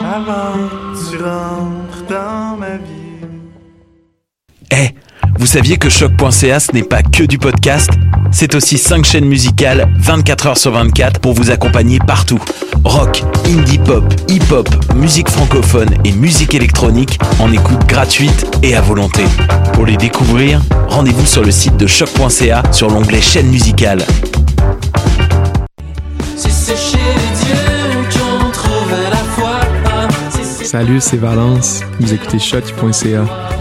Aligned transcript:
Avant. 0.00 0.72
Eh, 4.70 4.88
vous 5.38 5.46
saviez 5.46 5.78
que 5.78 5.88
choc.ca 5.88 6.60
ce 6.60 6.72
n'est 6.72 6.82
pas 6.82 7.02
que 7.02 7.24
du 7.24 7.38
podcast? 7.38 7.90
C'est 8.32 8.54
aussi 8.54 8.78
5 8.78 9.04
chaînes 9.04 9.26
musicales 9.26 9.88
24 9.98 10.46
heures 10.46 10.58
sur 10.58 10.72
24 10.72 11.20
pour 11.20 11.34
vous 11.34 11.50
accompagner 11.50 11.98
partout. 11.98 12.40
Rock, 12.82 13.22
indie 13.46 13.78
pop, 13.78 14.04
hip-hop, 14.28 14.68
musique 14.94 15.28
francophone 15.28 15.90
et 16.04 16.12
musique 16.12 16.54
électronique 16.54 17.18
en 17.38 17.52
écoute 17.52 17.86
gratuite 17.86 18.46
et 18.62 18.74
à 18.74 18.80
volonté. 18.80 19.22
Pour 19.74 19.86
les 19.86 19.96
découvrir, 19.96 20.60
rendez-vous 20.88 21.26
sur 21.26 21.44
le 21.44 21.50
site 21.50 21.76
de 21.76 21.86
choc.ca 21.86 22.62
sur 22.72 22.90
l'onglet 22.90 23.20
chaîne 23.20 23.48
musicale. 23.48 24.04
C'est 26.34 26.50
Salut, 30.64 31.00
c'est 31.00 31.18
Valence. 31.18 31.82
Vous 32.00 32.14
écoutez 32.14 32.38
shot.ca. 32.38 33.51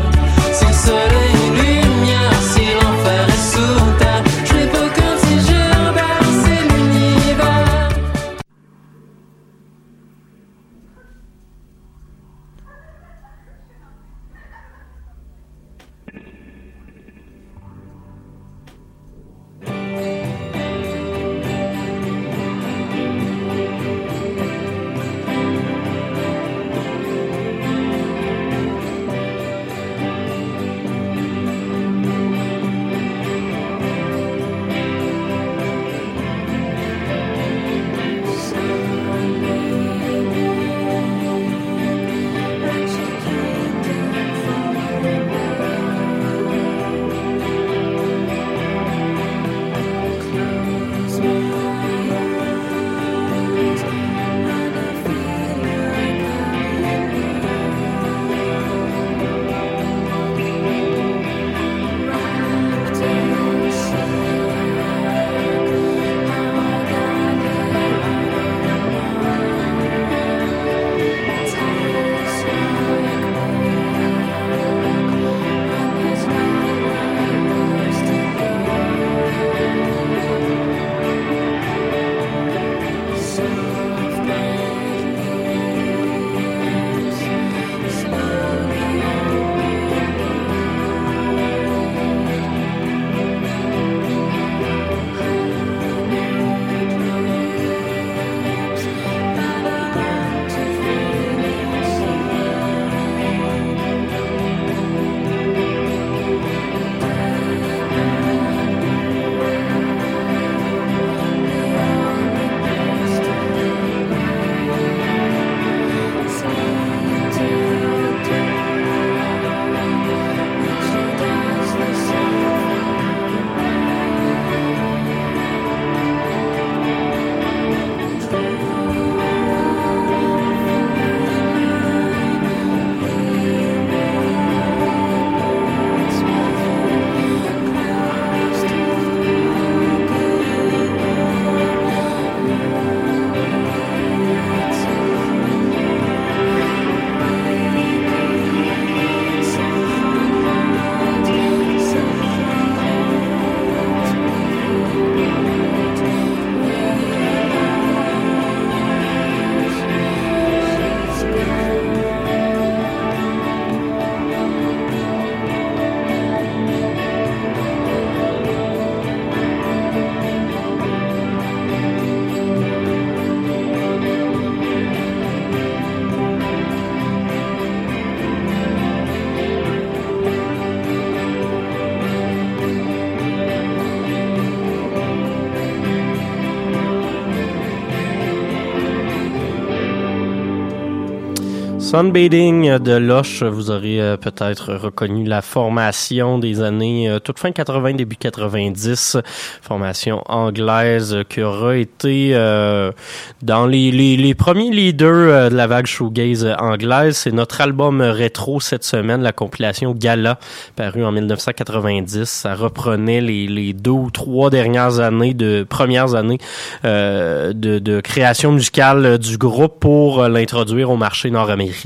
Sunbathing 191.92 192.78
de 192.78 192.94
Loche, 192.94 193.44
vous 193.44 193.70
aurez 193.70 194.00
euh, 194.00 194.16
peut-être 194.16 194.76
reconnu 194.76 195.26
la 195.26 195.42
formation 195.42 196.40
des 196.40 196.62
années 196.62 197.10
euh, 197.10 197.20
toute 197.20 197.38
fin 197.38 197.52
80, 197.52 197.96
début 197.96 198.16
90, 198.16 199.18
formation 199.62 200.24
anglaise 200.28 201.18
qui 201.28 201.42
aura 201.42 201.76
été 201.76 202.30
euh, 202.34 202.94
dans 203.42 203.66
les, 203.66 203.92
les, 203.92 204.16
les 204.16 204.34
premiers 204.36 204.70
leaders 204.70 205.10
euh, 205.10 205.50
de 205.50 205.56
la 205.56 205.68
vague 205.68 205.86
shoegaze 205.86 206.48
anglaise. 206.58 207.18
C'est 207.18 207.34
notre 207.34 207.60
album 207.60 208.00
rétro 208.00 208.62
cette 208.62 208.86
semaine, 208.86 209.22
la 209.22 209.34
compilation 209.34 209.94
Gala, 209.94 210.40
paru 210.78 211.04
en 211.04 211.12
1990. 211.12 212.24
Ça 212.24 212.56
reprenait 212.56 213.20
les, 213.20 213.48
les 213.48 213.74
deux 213.74 213.92
ou 213.92 214.12
trois 214.12 214.50
dernières 214.50 215.02
années 215.02 215.34
de 215.34 215.66
premières 215.68 216.16
années 216.16 216.40
euh, 216.86 217.52
de, 217.52 217.80
de 217.80 218.00
création 218.00 218.54
musicale 218.54 219.18
du 219.18 219.38
groupe 219.38 219.82
pour 219.82 220.22
euh, 220.22 220.30
l'introduire 220.30 220.90
au 220.90 220.96
marché 220.96 221.30
nord-américain. 221.30 221.81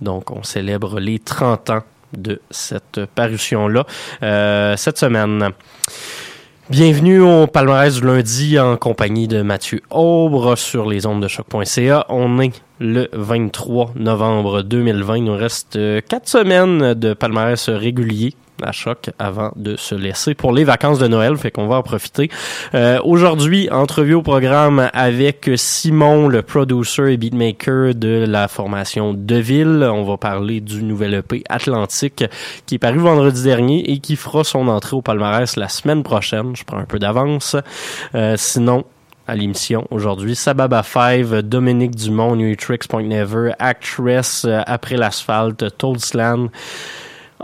Donc, 0.00 0.30
on 0.30 0.42
célèbre 0.42 1.00
les 1.00 1.18
30 1.18 1.70
ans 1.70 1.82
de 2.16 2.40
cette 2.50 3.00
parution-là 3.14 3.86
euh, 4.22 4.76
cette 4.76 4.98
semaine. 4.98 5.50
Bienvenue 6.70 7.20
au 7.20 7.46
palmarès 7.46 8.00
du 8.00 8.06
lundi 8.06 8.58
en 8.58 8.76
compagnie 8.78 9.28
de 9.28 9.42
Mathieu 9.42 9.82
Aubre 9.90 10.56
sur 10.56 10.88
les 10.88 11.04
ondes 11.04 11.22
de 11.22 11.28
choc.ca. 11.28 12.06
On 12.08 12.40
est 12.40 12.62
le 12.78 13.08
23 13.12 13.92
novembre 13.96 14.62
2020. 14.62 15.16
Il 15.18 15.24
nous 15.24 15.36
reste 15.36 15.76
euh, 15.76 16.00
quatre 16.00 16.28
semaines 16.28 16.94
de 16.94 17.12
palmarès 17.12 17.68
régulier 17.68 18.34
à 18.62 18.72
choc 18.72 19.10
avant 19.18 19.52
de 19.56 19.76
se 19.76 19.94
laisser 19.94 20.34
pour 20.34 20.52
les 20.52 20.64
vacances 20.64 20.98
de 20.98 21.08
Noël, 21.08 21.36
fait 21.36 21.50
qu'on 21.50 21.66
va 21.66 21.76
en 21.76 21.82
profiter. 21.82 22.30
Euh, 22.74 22.98
Aujourd'hui, 23.04 23.68
entrevue 23.70 24.14
au 24.14 24.22
programme 24.22 24.88
avec 24.92 25.50
Simon, 25.56 26.28
le 26.28 26.42
producer 26.42 27.12
et 27.12 27.16
beatmaker 27.16 27.94
de 27.94 28.24
la 28.28 28.48
formation 28.48 29.14
Deville. 29.14 29.88
On 29.92 30.04
va 30.04 30.16
parler 30.16 30.60
du 30.60 30.82
nouvel 30.82 31.14
EP 31.14 31.42
Atlantique 31.48 32.24
qui 32.66 32.76
est 32.76 32.78
paru 32.78 32.98
vendredi 32.98 33.42
dernier 33.42 33.90
et 33.90 33.98
qui 33.98 34.16
fera 34.16 34.44
son 34.44 34.68
entrée 34.68 34.96
au 34.96 35.02
palmarès 35.02 35.56
la 35.56 35.68
semaine 35.68 36.02
prochaine. 36.02 36.54
Je 36.56 36.64
prends 36.64 36.78
un 36.78 36.84
peu 36.84 36.98
d'avance. 36.98 37.56
Euh, 38.14 38.34
sinon, 38.36 38.84
à 39.26 39.34
l'émission 39.34 39.86
aujourd'hui. 39.90 40.36
Sababa 40.36 40.82
5, 40.82 41.40
Dominique 41.42 41.96
Dumont, 41.96 42.36
New 42.36 42.54
Tricks 42.56 42.86
Point 42.88 43.04
Never, 43.04 43.52
Actress, 43.58 44.44
euh, 44.44 44.60
Après 44.66 44.96
l'asphalte, 44.96 45.76
Toadsland, 45.78 46.50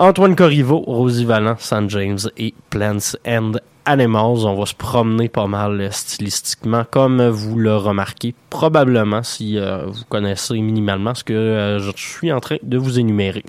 Antoine 0.03 0.35
Corriveau, 0.35 0.79
Rosie 0.79 1.27
Vallant, 1.27 1.57
San 1.59 1.91
James 1.91 2.21
et 2.39 2.55
Plants 2.71 3.19
and 3.27 3.53
Animals. 3.85 4.47
On 4.47 4.55
va 4.55 4.65
se 4.65 4.75
promener 4.75 5.29
pas 5.29 5.47
mal 5.47 5.79
euh, 5.79 5.91
stylistiquement, 5.91 6.87
comme 6.91 7.29
vous 7.29 7.59
le 7.59 7.77
remarquez 7.77 8.35
probablement 8.49 9.23
si 9.23 9.59
euh, 9.59 9.85
vous 9.85 10.05
connaissez 10.09 10.59
minimalement 10.59 11.15
ce 11.15 11.23
que 11.23 11.35
euh, 11.35 11.81
je 11.81 11.91
suis 11.97 12.33
en 12.33 12.41
train 12.41 12.57
de 12.63 12.79
vous 12.79 12.99
énumérer. 12.99 13.45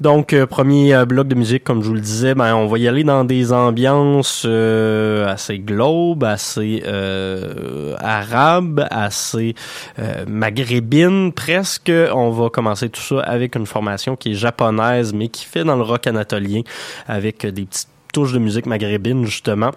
Donc, 0.00 0.32
euh, 0.32 0.46
premier 0.46 0.94
euh, 0.94 1.04
bloc 1.04 1.28
de 1.28 1.34
musique, 1.34 1.64
comme 1.64 1.82
je 1.82 1.88
vous 1.88 1.94
le 1.94 2.00
disais, 2.00 2.34
ben, 2.34 2.54
on 2.54 2.66
va 2.66 2.78
y 2.78 2.88
aller 2.88 3.04
dans 3.04 3.24
des 3.24 3.52
ambiances 3.52 4.44
euh, 4.46 5.26
assez 5.28 5.58
globes, 5.58 6.24
assez 6.24 6.82
euh, 6.86 7.94
arabes, 7.98 8.86
assez 8.90 9.54
maghrébines 10.26 11.32
presque. 11.32 11.92
On 12.12 12.30
va 12.30 12.48
commencer 12.48 12.88
tout 12.88 13.00
ça 13.00 13.20
avec 13.20 13.56
une 13.56 13.66
formation 13.66 14.16
qui 14.16 14.32
est 14.32 14.34
japonaise, 14.34 15.12
mais 15.12 15.28
qui 15.28 15.44
fait 15.44 15.64
dans 15.64 15.76
le 15.76 15.82
rock 15.82 16.06
anatolien, 16.06 16.62
avec 17.06 17.46
des 17.46 17.64
petites 17.64 17.88
touches 18.12 18.32
de 18.32 18.38
musique 18.38 18.66
maghrébine, 18.66 19.24
justement. 19.24 19.72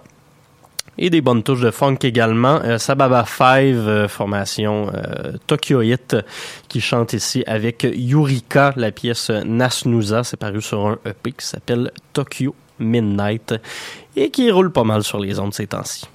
Et 0.98 1.10
des 1.10 1.22
bonnes 1.22 1.44
touches 1.44 1.62
de 1.62 1.72
funk 1.72 1.98
également. 2.04 2.62
Euh, 2.64 2.78
Sababa 2.78 3.26
5, 3.26 3.62
euh, 3.64 4.08
formation 4.08 4.92
euh, 4.94 5.34
Tokyoite, 5.48 6.16
qui 6.68 6.82
chante 6.82 7.14
ici 7.14 7.44
avec 7.48 7.88
Yurika, 7.92 8.74
la 8.76 8.92
pièce 8.92 9.30
Nasnuza. 9.30 10.24
C'est 10.24 10.38
paru 10.38 10.62
sur 10.62 10.86
un 10.86 11.00
EP 11.06 11.32
qui 11.32 11.46
s'appelle 11.46 11.92
Tokyo 12.14 12.56
Midnight 12.80 13.56
et 14.16 14.30
qui 14.30 14.52
roule 14.52 14.72
pas 14.72 14.84
mal 14.84 15.04
sur 15.04 15.20
les 15.20 15.40
ondes 15.40 15.54
ces 15.54 15.68
temps-ci. 15.68 16.06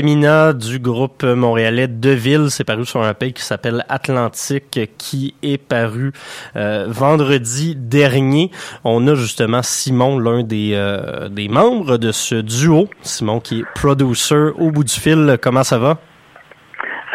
Du 0.00 0.78
groupe 0.78 1.24
montréalais 1.24 1.88
Deville, 1.88 2.50
c'est 2.50 2.62
paru 2.62 2.86
sur 2.86 3.02
un 3.02 3.14
pays 3.14 3.32
qui 3.32 3.42
s'appelle 3.42 3.84
Atlantique, 3.88 4.78
qui 4.96 5.34
est 5.42 5.58
paru 5.58 6.12
euh, 6.54 6.86
vendredi 6.88 7.74
dernier. 7.74 8.52
On 8.84 9.08
a 9.08 9.16
justement 9.16 9.60
Simon, 9.64 10.20
l'un 10.20 10.44
des, 10.44 10.70
euh, 10.74 11.28
des 11.28 11.48
membres 11.48 11.98
de 11.98 12.12
ce 12.12 12.36
duo. 12.36 12.88
Simon 13.02 13.40
qui 13.40 13.60
est 13.60 13.64
producer 13.74 14.52
au 14.56 14.70
bout 14.70 14.84
du 14.84 14.94
fil. 14.94 15.36
Comment 15.42 15.64
ça 15.64 15.78
va? 15.78 15.98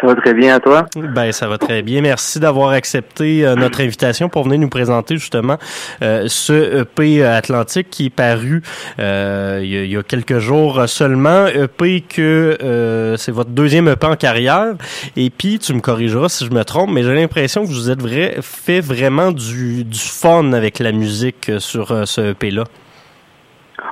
Ça 0.04 0.08
va 0.08 0.20
très 0.20 0.34
bien 0.34 0.56
à 0.56 0.60
toi? 0.60 0.86
Ben, 0.96 1.32
ça 1.32 1.48
va 1.48 1.56
très 1.56 1.80
bien. 1.80 2.02
Merci 2.02 2.38
d'avoir 2.38 2.72
accepté 2.72 3.46
euh, 3.46 3.54
notre 3.54 3.80
invitation 3.80 4.28
pour 4.28 4.44
venir 4.44 4.58
nous 4.58 4.68
présenter 4.68 5.16
justement 5.16 5.56
euh, 6.02 6.26
ce 6.28 6.82
EP 6.82 7.24
Atlantique 7.24 7.88
qui 7.88 8.06
est 8.06 8.10
paru 8.10 8.62
euh, 8.98 9.60
il, 9.62 9.86
y 9.86 9.96
a, 9.96 10.02
quelques 10.02 10.40
jours 10.40 10.86
seulement. 10.88 11.46
EP 11.46 12.02
que 12.02 13.14
c'est 13.16 13.32
votre 13.32 13.48
deuxième 13.48 13.88
EP 13.88 14.06
en 14.06 14.16
carrière. 14.16 14.74
Et 15.16 15.30
puis, 15.30 15.58
tu 15.58 15.72
me 15.72 15.80
corrigeras 15.80 16.28
si 16.28 16.44
je 16.44 16.50
me 16.50 16.64
trompe, 16.64 16.90
mais 16.90 17.02
j'ai 17.02 17.14
l'impression 17.14 17.62
que 17.62 17.68
vous 17.68 17.88
êtes 17.88 18.02
vrai, 18.02 18.36
fait 18.42 18.80
vraiment 18.80 19.32
du, 19.32 19.86
fun 19.94 20.52
avec 20.52 20.80
la 20.80 20.92
musique 20.92 21.50
sur 21.60 22.06
ce 22.06 22.32
EP-là. 22.32 22.64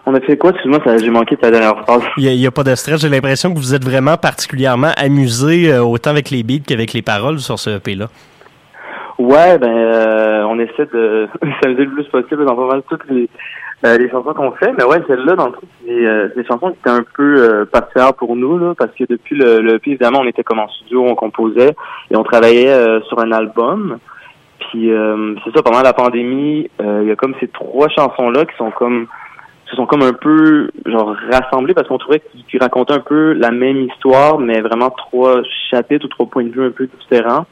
On 0.06 0.14
a 0.14 0.20
fait 0.20 0.36
quoi? 0.36 0.50
Excuse-moi, 0.50 0.80
ça- 0.84 0.98
j'ai 0.98 1.10
manqué 1.10 1.36
ta 1.36 1.50
dernière 1.50 1.78
phrase. 1.84 2.02
Il 2.16 2.36
n'y 2.36 2.46
a, 2.46 2.50
pas 2.50 2.64
de 2.64 2.74
stress. 2.74 3.00
J'ai 3.00 3.08
l'impression 3.08 3.52
que 3.52 3.58
vous 3.58 3.74
êtes 3.74 3.84
vraiment 3.84 4.16
particulièrement 4.16 4.92
amusé 4.96 5.72
euh, 5.72 5.82
autant 5.82 6.10
avec 6.10 6.30
les 6.30 6.42
beats 6.42 6.64
qu'avec 6.66 6.92
les 6.92 7.02
paroles 7.02 7.38
sur 7.38 7.58
ce 7.58 7.70
EP-là. 7.76 8.06
Ouais, 9.18 9.58
ben, 9.58 9.68
euh, 9.68 10.42
on 10.48 10.58
essaie 10.58 10.86
de 10.92 11.28
s'amuser 11.62 11.84
le 11.84 11.90
plus 11.92 12.04
possible 12.06 12.44
dans 12.44 12.56
pas 12.56 12.66
mal 12.66 12.82
toutes 12.88 13.08
les, 13.08 13.28
euh, 13.84 13.96
les 13.98 14.10
chansons 14.10 14.32
qu'on 14.34 14.52
fait. 14.52 14.72
Mais 14.76 14.84
ouais, 14.84 15.00
celle-là, 15.06 15.36
dans 15.36 15.46
le 15.48 15.52
c'est 15.84 15.90
euh, 15.92 16.28
c'est 16.30 16.42
des 16.42 16.46
chansons 16.48 16.70
qui 16.70 16.78
étaient 16.80 16.90
un 16.90 17.04
peu 17.16 17.66
particulières 17.70 18.14
pour 18.14 18.34
nous, 18.34 18.58
là, 18.58 18.74
parce 18.76 18.90
que 18.98 19.04
depuis 19.08 19.36
le, 19.36 19.60
le 19.60 19.74
EP, 19.74 19.90
évidemment, 19.90 20.20
on 20.20 20.26
était 20.26 20.42
comme 20.42 20.58
en 20.58 20.68
studio, 20.68 21.04
on 21.06 21.14
composait 21.14 21.74
et 22.10 22.16
on 22.16 22.24
travaillait 22.24 22.74
sur 23.08 23.20
un 23.20 23.30
album. 23.30 23.98
Puis 24.70 24.90
euh, 24.90 25.34
c'est 25.44 25.54
ça, 25.54 25.62
pendant 25.62 25.82
la 25.82 25.92
pandémie, 25.92 26.68
il 26.80 27.04
y 27.06 27.10
a 27.10 27.16
comme 27.16 27.34
ces 27.38 27.48
trois 27.48 27.88
chansons-là 27.88 28.44
qui 28.46 28.56
sont 28.56 28.70
comme 28.70 29.06
se 29.72 29.76
sont 29.76 29.86
comme 29.86 30.02
un 30.02 30.12
peu 30.12 30.68
genre 30.84 31.16
rassemblées 31.30 31.72
parce 31.72 31.88
qu'on 31.88 31.96
trouvait 31.96 32.22
qu'ils 32.48 32.60
racontaient 32.60 32.92
un 32.92 33.00
peu 33.00 33.32
la 33.32 33.50
même 33.50 33.78
histoire, 33.86 34.38
mais 34.38 34.60
vraiment 34.60 34.90
trois 34.90 35.42
chapitres 35.70 36.04
ou 36.04 36.08
trois 36.08 36.26
points 36.26 36.44
de 36.44 36.50
vue 36.50 36.66
un 36.66 36.70
peu 36.70 36.86
différents. 37.00 37.46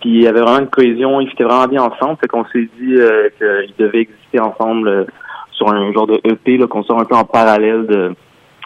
Puis 0.00 0.10
il 0.10 0.22
y 0.22 0.26
avait 0.26 0.40
vraiment 0.40 0.60
une 0.60 0.68
cohésion, 0.68 1.20
ils 1.20 1.30
étaient 1.30 1.44
vraiment 1.44 1.66
bien 1.66 1.82
ensemble, 1.82 2.16
fait 2.20 2.26
qu'on 2.26 2.46
s'est 2.46 2.68
dit 2.80 2.94
euh, 2.94 3.28
qu'ils 3.36 3.74
devaient 3.78 4.00
exister 4.00 4.40
ensemble 4.40 4.88
euh, 4.88 5.04
sur 5.52 5.68
un 5.68 5.92
genre 5.92 6.06
de 6.06 6.18
EP 6.24 6.58
qu'on 6.68 6.84
sort 6.84 7.00
un 7.00 7.04
peu 7.04 7.16
en 7.16 7.24
parallèle 7.24 7.86
de, 7.86 8.14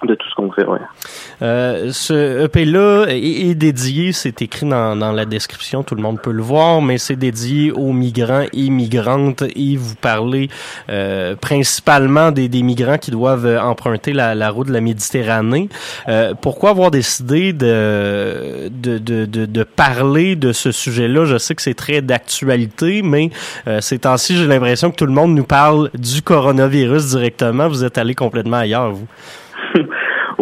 de 0.06 0.14
tout 0.14 0.28
ce 0.28 0.34
qu'on 0.34 0.50
fait, 0.50 0.66
ouais. 0.66 0.78
Euh, 1.42 1.90
ce 1.92 2.44
EP-là 2.44 3.06
est, 3.08 3.54
dédié, 3.54 4.12
c'est 4.12 4.42
écrit 4.42 4.66
dans, 4.66 4.96
dans 4.96 5.12
la 5.12 5.24
description, 5.24 5.82
tout 5.82 5.94
le 5.94 6.02
monde 6.02 6.20
peut 6.20 6.32
le 6.32 6.42
voir, 6.42 6.82
mais 6.82 6.98
c'est 6.98 7.16
dédié 7.16 7.72
aux 7.72 7.92
migrants 7.92 8.44
et 8.52 8.70
migrantes 8.70 9.42
et 9.54 9.76
vous 9.76 9.94
parlez 9.94 10.48
euh, 10.88 11.36
principalement 11.36 12.30
des, 12.30 12.48
des 12.48 12.62
migrants 12.62 12.98
qui 12.98 13.10
doivent 13.10 13.58
emprunter 13.62 14.12
la, 14.12 14.34
la 14.34 14.50
route 14.50 14.68
de 14.68 14.72
la 14.72 14.80
Méditerranée. 14.80 15.68
Euh, 16.08 16.34
pourquoi 16.40 16.70
avoir 16.70 16.90
décidé 16.90 17.52
de, 17.52 18.68
de, 18.70 18.98
de, 18.98 19.26
de, 19.26 19.46
de 19.46 19.62
parler 19.62 20.36
de 20.36 20.52
ce 20.52 20.72
sujet-là? 20.72 21.24
Je 21.24 21.38
sais 21.38 21.54
que 21.54 21.62
c'est 21.62 21.74
très 21.74 22.02
d'actualité, 22.02 23.02
mais 23.02 23.30
euh, 23.66 23.80
ces 23.80 24.00
temps-ci, 24.00 24.36
j'ai 24.36 24.46
l'impression 24.46 24.90
que 24.90 24.96
tout 24.96 25.06
le 25.06 25.12
monde 25.12 25.34
nous 25.34 25.44
parle 25.44 25.90
du 25.94 26.22
coronavirus 26.22 27.10
directement. 27.10 27.68
Vous 27.68 27.84
êtes 27.84 27.98
allé 27.98 28.14
complètement 28.14 28.58
ailleurs, 28.58 28.92
vous. 28.92 29.06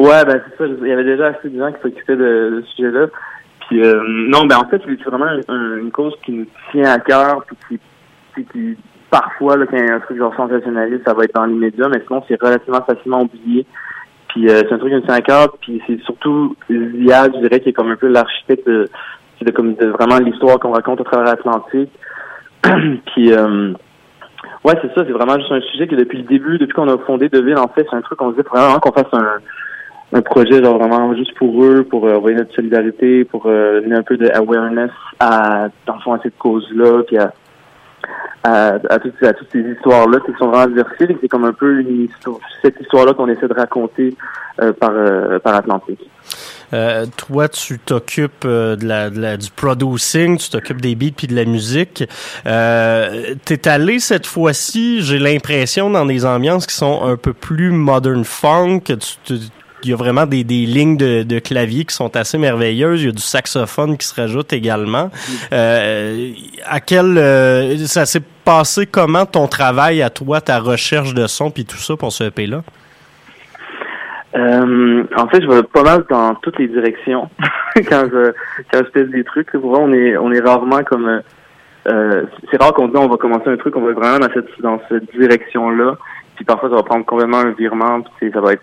Ouais, 0.00 0.24
ben 0.24 0.40
c'est 0.48 0.56
ça. 0.56 0.64
Il 0.66 0.88
y 0.88 0.92
avait 0.92 1.04
déjà 1.04 1.26
assez 1.26 1.50
de 1.50 1.58
gens 1.58 1.70
qui 1.72 1.82
s'occupaient 1.82 2.16
de, 2.16 2.62
ce 2.64 2.72
sujet-là. 2.74 3.08
Puis 3.68 3.84
euh, 3.84 4.02
non, 4.08 4.46
ben 4.46 4.56
en 4.56 4.66
fait, 4.66 4.80
c'est 4.86 5.04
vraiment 5.04 5.26
un- 5.26 5.76
une 5.76 5.90
cause 5.90 6.14
qui 6.24 6.32
nous 6.32 6.46
tient 6.72 6.90
à 6.90 6.98
cœur, 7.00 7.44
puis 7.68 7.78
qui 8.50 8.78
parfois 9.10 9.58
là, 9.58 9.66
quand 9.66 9.76
il 9.76 9.86
y 9.86 9.90
a 9.90 9.96
un 9.96 10.00
truc 10.00 10.16
genre 10.16 10.34
sensationnaliste, 10.34 11.02
ça 11.06 11.12
va 11.12 11.24
être 11.24 11.34
dans 11.34 11.44
l'immédiat, 11.44 11.88
mais 11.90 12.02
sinon 12.06 12.24
c'est 12.26 12.40
relativement 12.40 12.80
facilement 12.80 13.20
oublié. 13.22 13.66
Puis 14.28 14.48
euh, 14.48 14.62
c'est 14.62 14.72
un 14.72 14.78
truc 14.78 14.90
qui 14.90 14.96
me 14.96 15.02
tient 15.02 15.16
à 15.16 15.20
cœur, 15.20 15.52
puis 15.60 15.82
c'est 15.86 16.00
surtout 16.04 16.56
Ziad, 16.70 17.34
je 17.34 17.40
dirais, 17.40 17.60
qui 17.60 17.68
est 17.68 17.72
comme 17.74 17.90
un 17.90 17.96
peu 17.96 18.08
l'architecte 18.08 18.66
de, 18.66 18.86
de, 19.42 19.50
comme 19.50 19.74
de 19.74 19.86
vraiment 19.88 20.16
l'histoire 20.16 20.58
qu'on 20.60 20.72
raconte 20.72 21.02
à 21.02 21.04
travers 21.04 21.26
l'Atlantique. 21.26 21.90
puis 22.62 23.34
euh, 23.34 23.72
ouais, 24.64 24.78
c'est 24.80 24.94
ça, 24.94 25.04
c'est 25.04 25.12
vraiment 25.12 25.36
juste 25.38 25.52
un 25.52 25.60
sujet 25.60 25.88
que 25.88 25.96
depuis 25.96 26.18
le 26.18 26.24
début, 26.24 26.56
depuis 26.56 26.72
qu'on 26.72 26.88
a 26.88 26.96
fondé 26.98 27.28
Deville, 27.28 27.58
en 27.58 27.68
fait, 27.68 27.86
c'est 27.90 27.96
un 27.96 28.00
truc 28.00 28.18
qu'on 28.18 28.32
se 28.34 28.40
vraiment 28.40 28.78
qu'on 28.78 28.92
fasse 28.92 29.12
un, 29.12 29.36
un 30.12 30.22
projet 30.22 30.62
genre 30.62 30.78
vraiment 30.78 31.14
juste 31.14 31.34
pour 31.34 31.62
eux, 31.64 31.84
pour 31.88 32.06
euh, 32.06 32.16
envoyer 32.16 32.36
notre 32.36 32.54
solidarité, 32.54 33.24
pour 33.24 33.46
euh, 33.46 33.80
donner 33.80 33.94
un 33.96 34.02
peu 34.02 34.16
de 34.16 34.28
awareness 34.34 34.90
à 35.20 35.68
dans 35.86 35.98
fond, 36.00 36.12
à 36.14 36.20
cette 36.22 36.36
cause-là, 36.38 37.02
puis 37.06 37.16
à, 37.18 37.32
à, 38.42 38.78
à, 38.88 38.98
toutes, 38.98 39.22
à 39.22 39.32
toutes 39.34 39.48
ces 39.52 39.60
histoires-là 39.60 40.18
qui 40.26 40.32
sont 40.38 40.48
vraiment 40.48 40.66
diversifiées, 40.66 41.16
c'est 41.20 41.28
comme 41.28 41.44
un 41.44 41.52
peu 41.52 41.84
cette 42.62 42.80
histoire-là 42.80 43.12
qu'on 43.14 43.28
essaie 43.28 43.46
de 43.48 43.54
raconter 43.54 44.16
euh, 44.60 44.72
par 44.72 44.90
euh, 44.92 45.38
par 45.38 45.54
Atlantique. 45.54 46.00
Euh, 46.72 47.04
toi, 47.16 47.48
tu 47.48 47.78
t'occupes 47.80 48.44
euh, 48.44 48.76
de 48.76 48.86
la, 48.86 49.10
de 49.10 49.20
la- 49.20 49.36
du 49.36 49.50
producing, 49.50 50.38
tu 50.38 50.50
t'occupes 50.50 50.80
des 50.80 50.94
beats 50.94 51.10
puis 51.16 51.26
de 51.26 51.34
la 51.34 51.44
musique. 51.44 52.04
Euh, 52.46 53.34
T'es 53.44 53.66
allé 53.68 53.98
cette 53.98 54.26
fois-ci, 54.26 55.02
j'ai 55.02 55.18
l'impression, 55.18 55.90
dans 55.90 56.06
des 56.06 56.24
ambiances 56.24 56.66
qui 56.66 56.74
sont 56.76 57.02
un 57.04 57.16
peu 57.16 57.32
plus 57.32 57.70
modern 57.72 58.24
funk. 58.24 58.82
Tu, 58.86 58.96
tu- 59.24 59.34
il 59.84 59.90
y 59.90 59.92
a 59.92 59.96
vraiment 59.96 60.26
des, 60.26 60.44
des 60.44 60.66
lignes 60.66 60.96
de, 60.96 61.22
de 61.22 61.38
clavier 61.38 61.84
qui 61.84 61.94
sont 61.94 62.16
assez 62.16 62.38
merveilleuses. 62.38 63.02
Il 63.02 63.06
y 63.06 63.08
a 63.08 63.12
du 63.12 63.22
saxophone 63.22 63.96
qui 63.96 64.06
se 64.06 64.18
rajoute 64.18 64.52
également. 64.52 65.10
Euh, 65.52 66.30
à 66.66 66.80
quel 66.80 67.16
euh, 67.18 67.76
ça 67.86 68.06
s'est 68.06 68.22
passé 68.44 68.86
comment 68.86 69.26
ton 69.26 69.46
travail 69.46 70.02
à 70.02 70.10
toi, 70.10 70.40
ta 70.40 70.58
recherche 70.58 71.14
de 71.14 71.26
son 71.26 71.50
puis 71.50 71.64
tout 71.64 71.76
ça 71.76 71.96
pour 71.96 72.12
ce 72.12 72.24
EP 72.24 72.46
là? 72.46 72.62
Euh, 74.36 75.04
en 75.16 75.26
fait, 75.26 75.42
je 75.42 75.48
vais 75.48 75.64
pas 75.64 75.82
mal 75.82 76.04
dans 76.08 76.36
toutes 76.36 76.58
les 76.58 76.68
directions 76.68 77.28
quand 77.88 78.04
je 78.12 78.32
quand 78.70 78.78
je 78.84 78.90
teste 78.90 79.10
des 79.10 79.24
trucs. 79.24 79.50
Pour 79.50 79.78
on 79.78 79.92
est 79.92 80.16
on 80.16 80.30
est 80.32 80.40
rarement 80.40 80.82
comme 80.84 81.20
c'est 81.84 82.62
rare 82.62 82.72
qu'on 82.74 82.88
dit 82.88 82.96
on 82.96 83.08
va 83.08 83.16
commencer 83.16 83.48
un 83.48 83.56
truc, 83.56 83.74
on 83.74 83.80
va 83.80 83.92
vraiment 83.92 84.20
dans 84.20 84.32
cette 84.32 84.60
dans 84.60 84.80
cette 84.88 85.10
direction-là. 85.16 85.96
Puis 86.36 86.44
parfois 86.44 86.70
ça 86.70 86.76
va 86.76 86.82
prendre 86.82 87.04
complètement 87.04 87.38
un 87.38 87.50
virement, 87.50 88.02
puis 88.18 88.30
ça 88.32 88.40
va 88.40 88.52
être 88.52 88.62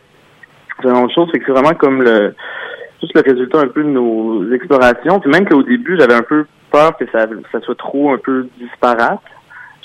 autre 0.85 1.13
chose. 1.13 1.29
C'est 1.33 1.45
vraiment 1.47 1.73
comme 1.73 2.03
le 2.03 2.33
juste 3.01 3.15
le 3.15 3.21
résultat 3.21 3.59
un 3.59 3.67
peu 3.67 3.83
de 3.83 3.89
nos 3.89 4.51
explorations. 4.51 5.19
Puis 5.19 5.29
même 5.29 5.47
qu'au 5.47 5.63
début, 5.63 5.97
j'avais 5.99 6.15
un 6.15 6.23
peu 6.23 6.45
peur 6.71 6.97
que 6.97 7.05
ça 7.11 7.27
ça 7.51 7.61
soit 7.61 7.77
trop 7.77 8.11
un 8.11 8.17
peu 8.17 8.47
disparate, 8.59 9.21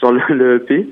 genre 0.01 0.13
le, 0.13 0.35
le 0.35 0.57
EP. 0.57 0.89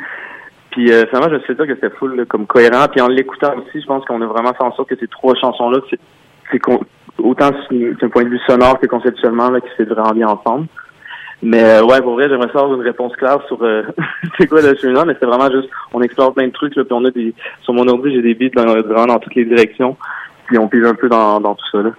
Puis 0.70 0.92
euh, 0.92 1.04
finalement, 1.08 1.36
je 1.36 1.42
suis 1.44 1.54
dit 1.54 1.66
que 1.66 1.74
c'était 1.74 1.90
full 1.90 2.16
là, 2.16 2.24
comme 2.24 2.46
cohérent. 2.46 2.86
Puis 2.90 3.00
en 3.00 3.08
l'écoutant 3.08 3.54
aussi, 3.56 3.80
je 3.80 3.86
pense 3.86 4.04
qu'on 4.04 4.22
a 4.22 4.26
vraiment 4.26 4.52
fait 4.52 4.62
en 4.62 4.72
sorte 4.72 4.88
que 4.88 4.96
ces 4.96 5.08
trois 5.08 5.34
chansons-là, 5.34 5.80
c'est, 5.90 5.98
c'est 6.52 6.60
autant 7.18 7.50
d'un 7.50 8.08
point 8.08 8.24
de 8.24 8.28
vue 8.28 8.40
sonore 8.46 8.78
que 8.78 8.86
conceptuellement, 8.86 9.50
là, 9.50 9.60
qui 9.60 9.68
fait 9.76 9.84
vraiment 9.84 10.12
bien 10.12 10.28
ensemble. 10.28 10.66
Mais 11.42 11.62
euh, 11.62 11.82
ouais, 11.82 12.00
pour 12.02 12.14
vrai, 12.14 12.28
j'aimerais 12.28 12.48
savoir 12.48 12.74
une 12.74 12.82
réponse 12.82 13.16
claire 13.16 13.38
sur 13.46 13.62
euh, 13.62 13.82
c'est 14.38 14.46
quoi 14.46 14.60
le 14.60 14.74
chemin, 14.76 15.04
mais 15.04 15.16
c'est 15.18 15.26
vraiment 15.26 15.50
juste, 15.50 15.68
on 15.92 16.02
explore 16.02 16.34
plein 16.34 16.46
de 16.46 16.52
trucs, 16.52 16.76
là, 16.76 16.84
puis 16.84 16.92
on 16.92 17.04
a 17.04 17.10
des, 17.10 17.34
sur 17.62 17.72
mon 17.72 17.88
ordi, 17.88 18.12
j'ai 18.12 18.22
des 18.22 18.34
beats 18.34 18.62
dans, 18.62 18.66
vraiment 18.66 19.06
dans 19.06 19.18
toutes 19.18 19.34
les 19.34 19.44
directions, 19.44 19.96
puis 20.46 20.58
on 20.58 20.68
pige 20.68 20.84
un 20.84 20.94
peu 20.94 21.08
dans, 21.08 21.40
dans 21.40 21.54
tout 21.54 21.66
ça, 21.72 21.82
là. 21.82 21.90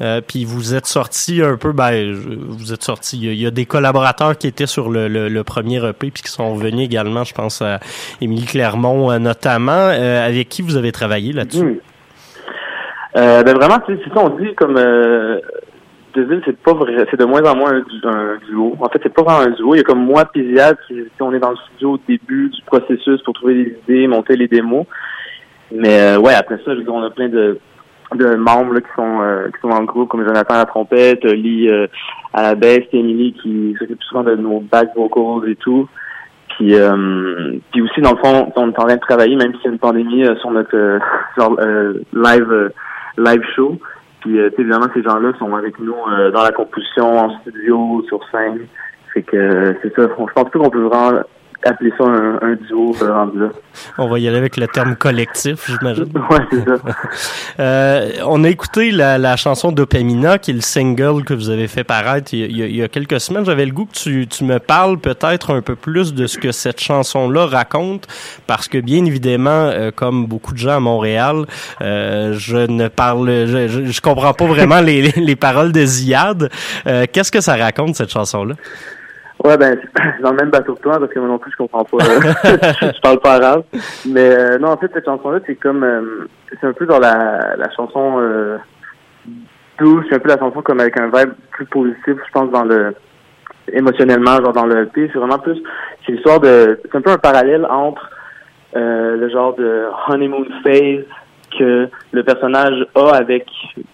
Euh, 0.00 0.20
puis 0.20 0.44
vous 0.44 0.74
êtes 0.74 0.86
sorti 0.86 1.42
un 1.42 1.56
peu, 1.56 1.72
ben, 1.72 2.12
vous 2.12 2.72
êtes 2.72 2.82
sorti. 2.82 3.16
Il 3.16 3.24
y, 3.24 3.28
a, 3.28 3.32
il 3.32 3.40
y 3.40 3.46
a 3.46 3.50
des 3.50 3.64
collaborateurs 3.64 4.36
qui 4.36 4.46
étaient 4.46 4.66
sur 4.66 4.90
le, 4.90 5.08
le, 5.08 5.28
le 5.28 5.44
premier 5.44 5.76
EP 5.76 6.10
puis 6.10 6.22
qui 6.22 6.30
sont 6.30 6.54
venus 6.54 6.84
également. 6.84 7.24
Je 7.24 7.34
pense 7.34 7.62
à 7.62 7.80
Émilie 8.20 8.44
Clermont 8.44 9.10
euh, 9.10 9.18
notamment, 9.18 9.72
euh, 9.72 10.26
avec 10.26 10.48
qui 10.48 10.62
vous 10.62 10.76
avez 10.76 10.92
travaillé 10.92 11.32
là-dessus? 11.32 11.64
Hmm. 11.64 11.78
Euh, 13.16 13.42
ben 13.42 13.54
vraiment, 13.54 13.78
tu 13.86 13.94
sais, 13.94 14.02
c'est 14.04 14.12
ça, 14.12 14.20
on 14.20 14.28
dit 14.36 14.54
comme 14.56 14.76
euh, 14.76 15.40
C'est 16.44 16.56
pas 16.58 16.72
c'est 17.10 17.18
de 17.20 17.24
moins 17.24 17.42
en 17.44 17.56
moins 17.56 17.72
un, 17.74 17.80
du- 17.80 18.00
un 18.04 18.36
duo. 18.48 18.76
En 18.80 18.88
fait, 18.88 19.00
c'est 19.02 19.12
pas 19.12 19.22
vraiment 19.22 19.44
un 19.46 19.50
duo. 19.50 19.74
Il 19.74 19.78
y 19.78 19.80
a 19.80 19.84
comme 19.84 20.04
moi, 20.04 20.24
puis 20.24 20.52
Ziad, 20.54 20.76
qui, 20.86 20.94
on 21.20 21.32
est 21.34 21.38
dans 21.38 21.50
le 21.50 21.56
studio 21.56 21.92
au 21.92 21.98
début 22.08 22.48
du 22.48 22.62
processus 22.62 23.20
pour 23.22 23.34
trouver 23.34 23.54
des 23.54 23.76
idées, 23.84 24.06
monter 24.06 24.36
les 24.36 24.48
démos. 24.48 24.86
Mais 25.72 26.00
euh, 26.00 26.18
ouais, 26.18 26.34
après 26.34 26.58
ça, 26.64 26.72
on 26.88 27.02
a 27.02 27.10
plein 27.10 27.28
de, 27.28 27.58
de 28.14 28.34
membres 28.36 28.78
qui 28.78 28.88
sont 28.96 29.20
euh, 29.20 29.46
qui 29.48 29.60
sont 29.60 29.68
dans 29.68 29.80
le 29.80 29.86
groupe, 29.86 30.08
comme 30.08 30.24
Jonathan 30.26 30.54
à 30.54 30.58
la 30.58 30.64
trompette, 30.64 31.24
euh, 31.24 31.34
Lee 31.34 31.68
à 32.32 32.42
la 32.42 32.54
baisse, 32.54 32.84
Emily 32.92 33.32
qui 33.34 33.74
s'occupe 33.78 34.02
souvent 34.04 34.22
de 34.22 34.36
nos 34.36 34.60
back 34.60 34.90
vocals 34.96 35.50
et 35.50 35.56
tout. 35.56 35.88
Puis, 36.56 36.74
puis 37.72 37.82
aussi, 37.82 38.00
dans 38.00 38.12
le 38.12 38.16
fond, 38.16 38.50
on 38.56 38.70
est 38.70 38.78
en 38.78 38.84
train 38.86 38.94
de 38.94 39.00
travailler, 39.00 39.36
même 39.36 39.52
s'il 39.56 39.64
y 39.64 39.68
a 39.68 39.72
une 39.72 39.78
pandémie, 39.78 40.24
sur 40.40 40.50
notre 40.50 41.00
genre, 41.36 41.58
live 42.14 42.70
live 43.18 43.42
show. 43.54 43.78
Puis, 44.26 44.40
euh, 44.40 44.50
évidemment, 44.58 44.88
ces 44.92 45.04
gens-là 45.04 45.32
sont 45.38 45.54
avec 45.54 45.78
nous 45.78 45.94
euh, 45.94 46.32
dans 46.32 46.42
la 46.42 46.50
composition, 46.50 47.16
en 47.16 47.38
studio, 47.38 48.02
sur 48.08 48.28
scène. 48.30 48.66
Fait 49.14 49.22
que 49.22 49.36
euh, 49.36 49.72
c'est 49.80 49.94
ça. 49.94 50.02
Je 50.02 50.14
pense 50.14 50.32
pas 50.32 50.44
qu'on 50.58 50.68
peut 50.68 50.82
vraiment 50.82 51.20
appeler 51.64 51.92
ça 51.98 52.04
un, 52.04 52.38
un 52.42 52.54
duo 52.54 52.94
euh, 53.02 53.12
rendu 53.12 53.38
là. 53.40 53.48
On 53.98 54.08
va 54.08 54.18
y 54.18 54.28
aller 54.28 54.38
avec 54.38 54.56
le 54.56 54.68
terme 54.68 54.96
collectif, 54.96 55.68
j'imagine. 55.70 56.06
Ouais, 56.30 56.38
c'est 56.50 56.64
ça. 56.64 56.74
Euh, 57.58 58.10
on 58.26 58.44
a 58.44 58.48
écouté 58.50 58.90
la, 58.90 59.16
la 59.16 59.36
chanson 59.36 59.72
Dopamina, 59.72 60.36
qui 60.38 60.50
est 60.50 60.54
le 60.54 60.60
single 60.60 61.24
que 61.24 61.32
vous 61.32 61.48
avez 61.48 61.68
fait 61.68 61.84
paraître 61.84 62.34
il 62.34 62.54
y 62.54 62.62
a, 62.62 62.66
il 62.66 62.84
y 62.84 62.88
quelques 62.90 63.18
semaines. 63.18 63.46
J'avais 63.46 63.64
le 63.64 63.72
goût 63.72 63.86
que 63.86 63.94
tu, 63.94 64.26
tu 64.26 64.44
me 64.44 64.58
parles 64.58 64.98
peut-être 64.98 65.54
un 65.54 65.62
peu 65.62 65.74
plus 65.74 66.12
de 66.12 66.26
ce 66.26 66.36
que 66.38 66.52
cette 66.52 66.80
chanson-là 66.80 67.46
raconte, 67.46 68.06
parce 68.46 68.68
que 68.68 68.78
bien 68.78 69.04
évidemment, 69.06 69.50
euh, 69.50 69.90
comme 69.90 70.26
beaucoup 70.26 70.52
de 70.52 70.58
gens 70.58 70.76
à 70.76 70.80
Montréal, 70.80 71.46
euh, 71.80 72.34
je 72.36 72.58
ne 72.58 72.88
parle, 72.88 73.28
je, 73.46 73.68
je, 73.68 73.84
je 73.86 74.00
comprends 74.02 74.34
pas 74.34 74.46
vraiment 74.46 74.80
les, 74.80 75.00
les, 75.02 75.20
les 75.20 75.36
paroles 75.36 75.72
de 75.72 75.84
Ziad. 75.84 76.50
Euh, 76.86 77.06
Qu'est-ce 77.10 77.32
que 77.32 77.40
ça 77.40 77.56
raconte 77.56 77.96
cette 77.96 78.10
chanson-là? 78.10 78.54
Ouais, 79.46 79.56
ben, 79.56 79.78
c'est 79.80 80.22
dans 80.22 80.32
le 80.32 80.36
même 80.36 80.50
bateau 80.50 80.74
que 80.74 80.80
toi, 80.80 80.98
parce 80.98 81.12
que 81.12 81.20
moi 81.20 81.28
non 81.28 81.38
plus, 81.38 81.52
je 81.52 81.56
comprends 81.56 81.84
pas. 81.84 81.98
je 82.04 83.00
parle 83.00 83.20
pas 83.20 83.34
arabe. 83.34 83.62
Mais 84.06 84.36
euh, 84.36 84.58
non, 84.58 84.70
en 84.70 84.76
fait, 84.76 84.90
cette 84.92 85.04
chanson-là, 85.04 85.38
c'est 85.46 85.54
comme... 85.54 85.84
euh, 85.84 86.26
c'est 86.60 86.66
un 86.66 86.72
peu 86.72 86.86
dans 86.86 86.98
la, 86.98 87.54
la 87.56 87.70
chanson 87.70 88.16
euh, 88.18 88.58
douce, 89.78 90.04
c'est 90.08 90.16
un 90.16 90.18
peu 90.18 90.28
la 90.28 90.38
chanson 90.38 90.62
comme 90.62 90.80
avec 90.80 90.98
un 90.98 91.06
vibe 91.06 91.32
plus 91.52 91.66
positif, 91.66 92.16
je 92.26 92.32
pense, 92.32 92.50
dans 92.50 92.64
le... 92.64 92.94
émotionnellement, 93.72 94.36
genre 94.42 94.52
dans 94.52 94.66
le 94.66 94.82
EP. 94.82 95.10
C'est 95.12 95.18
vraiment 95.18 95.38
plus... 95.38 95.62
C'est 96.04 96.12
l'histoire 96.12 96.40
de... 96.40 96.80
C'est 96.82 96.98
un 96.98 97.00
peu 97.00 97.10
un 97.10 97.18
parallèle 97.18 97.66
entre 97.66 98.10
euh, 98.74 99.16
le 99.16 99.28
genre 99.28 99.54
de 99.54 99.84
honeymoon 100.08 100.44
phase 100.64 101.04
que 101.58 101.88
le 102.12 102.22
personnage 102.22 102.86
a 102.94 103.10
avec, 103.14 103.46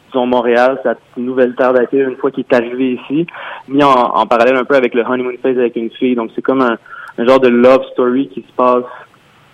disons, 0.07 0.27
Montréal, 0.27 0.79
sa 0.83 0.95
nouvelle 1.17 1.55
terre 1.55 1.73
d'accueil, 1.73 2.03
une 2.03 2.17
fois 2.17 2.31
qu'il 2.31 2.45
est 2.49 2.55
arrivé 2.55 2.99
ici, 3.03 3.27
mis 3.69 3.83
en, 3.83 3.91
en 3.91 4.27
parallèle 4.27 4.57
un 4.57 4.65
peu 4.65 4.75
avec 4.75 4.95
le 4.95 5.03
honeymoon 5.03 5.33
phase 5.43 5.59
avec 5.59 5.77
une 5.77 5.91
fille. 5.91 6.15
Donc, 6.15 6.31
c'est 6.35 6.43
comme 6.43 6.61
un, 6.61 6.77
un 7.19 7.27
genre 7.27 7.41
de 7.41 7.49
love 7.49 7.85
story 7.93 8.29
qui 8.29 8.43
se 8.43 8.53
passe 8.57 8.85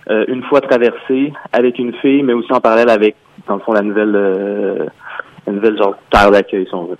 euh, 0.09 0.25
une 0.27 0.43
fois 0.43 0.61
traversé 0.61 1.33
avec 1.51 1.77
une 1.77 1.93
fille, 1.95 2.23
mais 2.23 2.33
aussi 2.33 2.51
en 2.51 2.59
parallèle 2.59 2.89
avec, 2.89 3.15
dans 3.47 3.55
le 3.55 3.59
fond, 3.61 3.73
la 3.73 3.81
nouvelle, 3.81 4.15
euh, 4.15 4.85
la 5.45 5.53
nouvelle 5.53 5.77
genre 5.77 5.95
terre 6.09 6.31
d'accueil, 6.31 6.65
si 6.65 6.73
on 6.73 6.85
veut. 6.85 6.97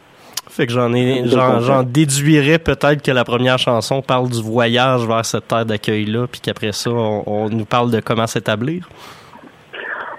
Fait 0.47 0.65
que 0.65 0.73
j'en 0.73 0.93
ai, 0.93 1.23
j'en, 1.25 1.83
déduirais 1.83 2.57
peut-être 2.57 3.03
que 3.03 3.11
la 3.11 3.23
première 3.23 3.59
chanson 3.59 4.01
parle 4.01 4.29
du 4.29 4.41
voyage 4.41 5.05
vers 5.05 5.23
cette 5.23 5.47
terre 5.47 5.65
d'accueil-là, 5.65 6.27
puis 6.27 6.41
qu'après 6.41 6.71
ça, 6.71 6.89
on, 6.91 7.23
on 7.25 7.49
nous 7.49 7.65
parle 7.65 7.91
de 7.91 7.99
comment 7.99 8.27
s'établir. 8.27 8.89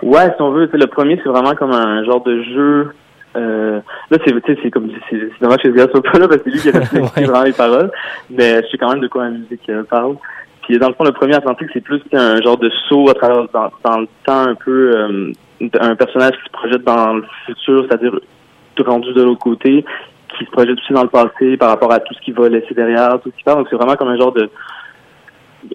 Ouais, 0.02 0.32
si 0.34 0.42
on 0.42 0.50
veut, 0.50 0.68
c'est 0.70 0.78
le 0.78 0.86
premier, 0.86 1.20
c'est 1.22 1.28
vraiment 1.28 1.54
comme 1.54 1.72
un 1.72 2.04
genre 2.04 2.22
de 2.22 2.42
jeu. 2.42 2.90
Euh, 3.36 3.80
là, 4.10 4.18
c'est, 4.24 4.32
tu 4.32 4.40
sais, 4.54 4.58
c'est 4.62 4.70
comme, 4.70 4.90
c'est, 5.08 5.18
c'est 5.18 5.40
dommage 5.40 5.58
que 5.62 5.70
ce 5.70 5.76
gars 5.76 5.86
soit 5.90 6.02
pas 6.02 6.18
là 6.18 6.26
parce 6.26 6.42
que 6.42 6.50
c'est 6.50 6.50
lui 6.50 6.60
qui 6.60 6.68
a 6.68 6.72
réfléchi 6.80 7.02
Ouais. 7.16 7.24
vraiment 7.24 7.44
les 7.44 7.52
paroles. 7.52 7.90
Mais 8.30 8.62
je 8.62 8.68
sais 8.68 8.78
quand 8.78 8.90
même 8.90 9.00
de 9.00 9.08
quoi 9.08 9.24
la 9.24 9.30
musique 9.30 9.68
euh, 9.68 9.82
parle. 9.84 10.16
Puis 10.62 10.78
dans 10.78 10.88
le 10.88 10.94
fond, 10.94 11.04
le 11.04 11.12
premier 11.12 11.34
Atlantique, 11.34 11.68
c'est 11.72 11.80
plus 11.80 12.00
un 12.12 12.40
genre 12.40 12.56
de 12.58 12.70
saut 12.88 13.08
à 13.08 13.14
travers 13.14 13.46
dans, 13.52 13.70
dans 13.84 14.00
le 14.00 14.08
temps 14.24 14.48
un 14.48 14.54
peu 14.54 14.92
euh, 14.96 15.32
un 15.80 15.94
personnage 15.96 16.32
qui 16.32 16.44
se 16.44 16.52
projette 16.52 16.84
dans 16.84 17.14
le 17.14 17.24
futur, 17.46 17.86
c'est-à-dire 17.88 18.12
rendu 18.86 19.12
de 19.12 19.22
l'autre 19.22 19.40
côté, 19.40 19.84
qui 20.38 20.44
se 20.44 20.50
projette 20.50 20.78
aussi 20.78 20.92
dans 20.92 21.02
le 21.02 21.08
passé 21.08 21.56
par 21.56 21.70
rapport 21.70 21.92
à 21.92 22.00
tout 22.00 22.14
ce 22.14 22.20
qu'il 22.20 22.34
va 22.34 22.48
laisser 22.48 22.74
derrière, 22.74 23.20
tout 23.20 23.30
ce 23.30 23.36
qui 23.36 23.44
parle. 23.44 23.58
Donc 23.58 23.66
c'est 23.70 23.76
vraiment 23.76 23.96
comme 23.96 24.08
un 24.08 24.16
genre 24.16 24.32
de 24.32 24.48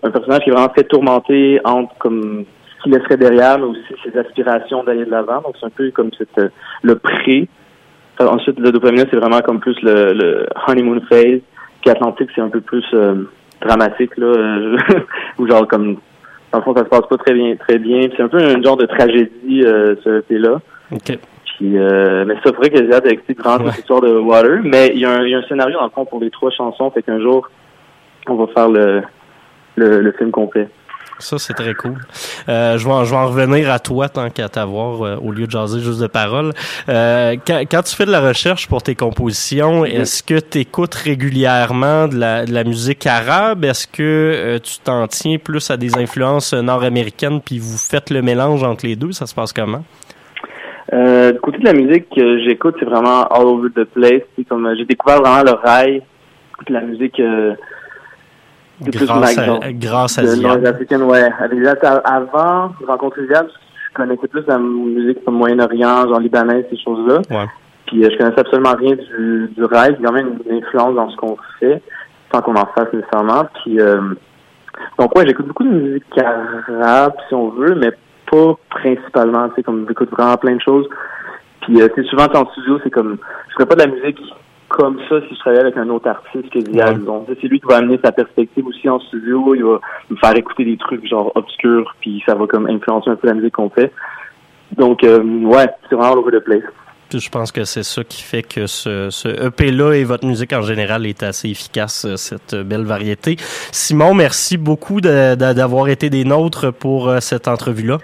un 0.01 0.09
personnage 0.09 0.39
qui 0.41 0.49
est 0.49 0.53
vraiment 0.53 0.69
très 0.69 0.83
tourmenté 0.83 1.59
entre 1.63 1.95
comme 1.99 2.45
qu'il 2.86 2.93
laisserait 2.93 3.17
derrière, 3.17 3.58
mais 3.60 3.65
aussi 3.65 3.82
ses 4.04 4.17
aspirations 4.17 4.84
d'aller 4.84 5.06
de 5.06 5.12
l'avant. 5.12 5.41
Donc 5.41 5.56
c'est 5.60 5.65
un 5.65 5.69
peu 5.71 5.89
comme 5.91 6.12
cette, 6.17 6.38
euh, 6.38 6.50
le 6.84 6.95
pré. 6.95 7.48
Euh, 8.21 8.28
ensuite, 8.28 8.58
le 8.60 8.71
dopamine, 8.71 9.06
c'est 9.12 9.17
vraiment 9.17 9.41
comme 9.41 9.60
plus 9.60 9.76
le, 9.82 10.13
le 10.13 10.45
honeymoon 10.67 11.02
phase. 11.10 11.41
Puis 11.82 11.89
Atlantique, 11.89 12.30
c'est 12.34 12.41
un 12.41 12.50
peu 12.50 12.62
plus 12.62 12.86
euh, 12.93 13.28
dramatique, 13.62 14.15
là, 14.17 14.28
euh, 14.28 14.78
ou 15.39 15.48
genre 15.48 15.67
comme 15.67 15.98
dans 16.52 16.60
le 16.60 16.63
fond, 16.63 16.74
ça 16.76 16.84
se 16.86 16.89
passe 16.89 17.08
pas 17.10 17.17
très 17.17 17.34
bien, 17.34 17.56
très 17.58 17.78
bien. 17.80 18.00
Puis 18.08 18.13
C'est 18.15 18.24
un 18.24 18.30
peu 18.30 18.38
un 18.38 18.62
genre 18.62 18.78
de 18.78 18.86
tragédie, 18.86 19.63
euh, 19.65 19.95
ce 20.04 20.19
EP-là. 20.19 20.62
OK. 20.93 21.17
Puis, 21.58 21.78
euh, 21.78 22.24
mais 22.26 22.36
ça 22.45 22.54
ferait 22.54 22.69
que 22.69 22.78
j'ai 22.78 22.93
hâte 22.93 23.04
d'expliquer 23.06 23.41
Ouais. 23.48 23.65
cette 23.71 23.80
histoire 23.80 24.02
de 24.02 24.13
Water. 24.17 24.60
Mais 24.63 24.91
il 24.93 25.00
y, 25.00 25.06
a 25.06 25.12
un, 25.12 25.24
il 25.24 25.32
y 25.32 25.36
a 25.36 25.39
un 25.39 25.43
scénario 25.43 25.78
dans 25.78 25.86
le 25.86 25.89
fond 25.89 26.06
pour 26.06 26.19
les 26.21 26.30
trois 26.30 26.52
chansons. 26.52 26.91
Fait 26.91 27.02
qu'un 27.02 27.19
jour, 27.19 27.50
on 28.28 28.36
va 28.36 28.48
faire 28.48 28.69
le 28.69 29.02
le, 29.78 30.00
le 30.02 30.12
film 30.13 30.32
complet. 30.32 30.69
Ça, 31.19 31.38
c'est 31.38 31.54
très 31.54 31.73
cool. 31.73 31.95
Euh, 32.49 32.78
je, 32.78 32.86
vais 32.86 32.93
en, 32.93 33.06
je 33.06 33.12
vais 33.12 33.17
en 33.17 33.28
revenir 33.28 33.71
à 33.71 33.80
toi 33.80 34.10
tant 34.10 34.30
qu'à 34.30 34.49
t'avoir 34.49 35.01
euh, 35.01 35.15
au 35.17 35.32
lieu 35.32 35.45
de 35.45 35.51
jaser 35.51 35.80
juste 35.80 36.01
de 36.01 36.08
paroles. 36.08 36.51
Euh, 36.89 37.36
quand, 37.47 37.62
quand 37.69 37.84
tu 37.84 37.95
fais 37.95 38.06
de 38.06 38.12
la 38.12 38.19
recherche 38.19 38.67
pour 38.67 38.84
tes 38.84 38.95
compositions, 38.95 39.86
est-ce 39.86 40.21
que 40.23 40.39
tu 40.39 40.60
écoutes 40.60 40.93
régulièrement 40.93 42.08
de 42.08 42.17
la, 42.17 42.45
de 42.45 42.54
la 42.54 42.63
musique 42.63 43.08
arabe? 43.08 43.63
Est-ce 43.63 43.88
que 43.88 44.04
euh, 44.04 44.60
tu 44.60 44.80
t'en 44.80 45.08
tiens 45.08 45.38
plus 45.38 45.71
à 45.71 45.78
des 45.78 45.97
influences 45.97 46.54
nord-américaines 46.54 47.39
puis 47.41 47.60
vous 47.60 47.78
faites 47.78 48.10
le 48.10 48.21
mélange 48.21 48.63
entre 48.63 48.86
les 48.86 48.95
deux? 48.95 49.13
Ça 49.13 49.25
se 49.25 49.34
passe 49.34 49.54
comment? 49.54 49.84
Euh, 50.93 51.32
du 51.32 51.39
côté 51.39 51.58
de 51.60 51.65
la 51.65 51.73
musique 51.73 52.10
que 52.15 52.39
j'écoute, 52.43 52.75
c'est 52.80 52.86
vraiment 52.86 53.23
all 53.28 53.45
over 53.45 53.69
the 53.75 53.86
place. 53.86 54.21
C'est 54.38 54.47
comme 54.47 54.65
euh, 54.65 54.75
j'ai 54.78 54.86
découvert 54.86 55.21
vraiment 55.21 55.43
le 55.43 55.54
rail, 55.54 56.01
de 56.67 56.73
la 56.73 56.82
musique 56.82 57.19
euh, 57.19 57.54
de 58.81 58.91
plus 58.91 59.05
Grâce 59.05 59.38
Mike, 59.38 59.63
à, 59.63 59.73
grâce 59.73 60.17
à 60.19 60.21
de 60.23 60.27
Ziad. 60.27 60.61
nord-africaine, 60.61 61.03
ouais. 61.03 61.29
Avec 61.39 61.59
avant 62.03 62.71
de 62.79 62.85
rencontrer 62.85 63.25
Ziad, 63.27 63.47
je 63.47 63.93
connaissais 63.93 64.27
plus 64.27 64.43
la 64.47 64.57
musique 64.57 65.23
comme 65.23 65.35
Moyen-Orient, 65.35 66.07
genre 66.07 66.19
libanaise, 66.19 66.65
ces 66.69 66.77
choses-là. 66.77 67.21
Ouais. 67.29 67.45
Puis 67.88 68.03
euh, 68.03 68.09
je 68.11 68.17
connaissais 68.17 68.39
absolument 68.39 68.73
rien 68.77 68.95
du, 68.95 69.49
du 69.55 69.63
rail. 69.63 69.95
Il 69.97 70.03
y 70.03 70.05
a 70.05 70.09
quand 70.09 70.13
même 70.13 70.39
une 70.45 70.57
influence 70.57 70.95
dans 70.95 71.09
ce 71.09 71.15
qu'on 71.17 71.38
fait, 71.59 71.81
sans 72.33 72.41
qu'on 72.41 72.55
en 72.55 72.65
fasse 72.75 72.91
nécessairement. 72.91 73.45
Puis 73.63 73.79
euh, 73.79 74.01
donc 74.99 75.15
ouais, 75.17 75.25
j'écoute 75.25 75.47
beaucoup 75.47 75.63
de 75.63 75.69
musique 75.69 76.03
arabe, 76.17 77.13
si 77.27 77.33
on 77.33 77.49
veut, 77.49 77.75
mais 77.75 77.91
pas 78.29 78.55
principalement. 78.69 79.49
Tu 79.49 79.55
sais, 79.55 79.63
comme 79.63 79.85
j'écoute 79.88 80.09
vraiment 80.11 80.38
plein 80.38 80.55
de 80.55 80.61
choses. 80.61 80.88
Puis 81.61 81.81
euh, 81.81 81.88
c'est 81.95 82.05
souvent 82.05 82.25
en 82.33 82.49
studio, 82.51 82.79
c'est 82.83 82.89
comme 82.91 83.17
je 83.49 83.53
ferais 83.53 83.65
pas 83.65 83.75
de 83.75 83.81
la 83.81 83.95
musique 83.95 84.19
comme 84.77 84.99
ça 85.07 85.21
si 85.21 85.33
je 85.33 85.39
travaillais 85.39 85.61
avec 85.61 85.77
un 85.77 85.89
autre 85.89 86.09
artiste 86.09 86.49
que 86.49 86.59
Ziad. 86.59 87.01
Ouais. 87.01 87.35
C'est 87.41 87.47
lui 87.47 87.59
qui 87.59 87.65
va 87.67 87.77
amener 87.77 87.97
sa 88.03 88.11
perspective 88.11 88.67
aussi 88.67 88.89
en 88.89 88.99
studio. 88.99 89.55
Il 89.55 89.63
va 89.63 89.79
me 90.09 90.17
faire 90.17 90.35
écouter 90.35 90.65
des 90.65 90.77
trucs 90.77 91.07
genre 91.07 91.31
obscurs, 91.35 91.95
puis 92.01 92.21
ça 92.25 92.35
va 92.35 92.45
comme 92.45 92.67
influencer 92.67 93.09
un 93.09 93.15
peu 93.15 93.27
la 93.27 93.35
musique 93.35 93.53
qu'on 93.53 93.69
fait. 93.69 93.91
Donc 94.77 95.03
euh, 95.03 95.23
ouais, 95.43 95.67
c'est 95.89 95.95
vraiment 95.95 96.13
all 96.13 96.19
over 96.19 96.38
the 96.38 96.43
place. 96.43 96.63
Puis 97.09 97.19
je 97.19 97.29
pense 97.29 97.51
que 97.51 97.63
c'est 97.63 97.83
ça 97.83 98.03
qui 98.03 98.21
fait 98.21 98.43
que 98.43 98.67
ce, 98.67 99.09
ce 99.11 99.29
EP-là 99.47 99.93
et 99.93 100.03
votre 100.03 100.25
musique 100.25 100.51
en 100.53 100.63
général 100.63 101.05
est 101.05 101.23
assez 101.23 101.49
efficace, 101.49 102.05
euh, 102.05 102.17
cette 102.17 102.55
belle 102.55 102.83
variété. 102.83 103.38
Simon, 103.71 104.13
merci 104.13 104.57
beaucoup 104.57 104.99
d'avoir 104.99 105.88
été 105.88 106.09
des 106.09 106.25
nôtres 106.25 106.73
pour 106.73 107.07
euh, 107.07 107.19
cette 107.21 107.47
entrevue-là. 107.47 107.99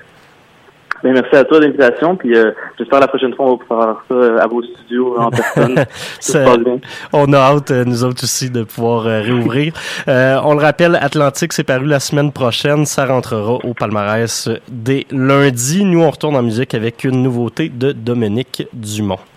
Ben, 1.03 1.13
merci 1.13 1.35
à 1.35 1.43
toi 1.43 1.59
de 1.59 1.65
l'invitation, 1.65 2.15
puis 2.15 2.35
euh, 2.35 2.51
j'espère 2.77 2.99
la 2.99 3.07
prochaine 3.07 3.33
fois 3.33 3.45
on 3.47 3.51
va 3.51 3.57
pouvoir 3.57 3.85
faire 3.85 4.03
ça 4.09 4.13
euh, 4.13 4.39
à 4.39 4.47
vos 4.47 4.61
studios 4.61 5.17
en 5.17 5.29
personne. 5.31 5.83
Ça 6.19 6.57
bien. 6.57 6.79
On 7.11 7.33
a 7.33 7.37
hâte, 7.37 7.71
euh, 7.71 7.83
nous 7.85 8.03
autres 8.03 8.23
aussi, 8.23 8.49
de 8.49 8.63
pouvoir 8.63 9.07
euh, 9.07 9.21
réouvrir. 9.21 9.73
Euh, 10.07 10.39
on 10.43 10.55
le 10.55 10.61
rappelle, 10.61 10.95
Atlantique, 10.95 11.53
c'est 11.53 11.63
paru 11.63 11.85
la 11.85 11.99
semaine 11.99 12.31
prochaine. 12.31 12.85
Ça 12.85 13.05
rentrera 13.05 13.53
au 13.63 13.73
palmarès 13.73 14.49
dès 14.69 15.05
lundi. 15.11 15.85
Nous, 15.85 16.01
on 16.01 16.09
retourne 16.09 16.35
en 16.35 16.43
musique 16.43 16.73
avec 16.73 17.03
une 17.03 17.21
nouveauté 17.21 17.69
de 17.69 17.91
Dominique 17.91 18.67
Dumont.「 18.73 19.30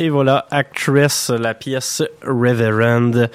Et 0.00 0.10
voilà, 0.10 0.46
Actress, 0.52 1.30
la 1.30 1.54
pièce 1.54 2.04
Reverend. 2.24 3.28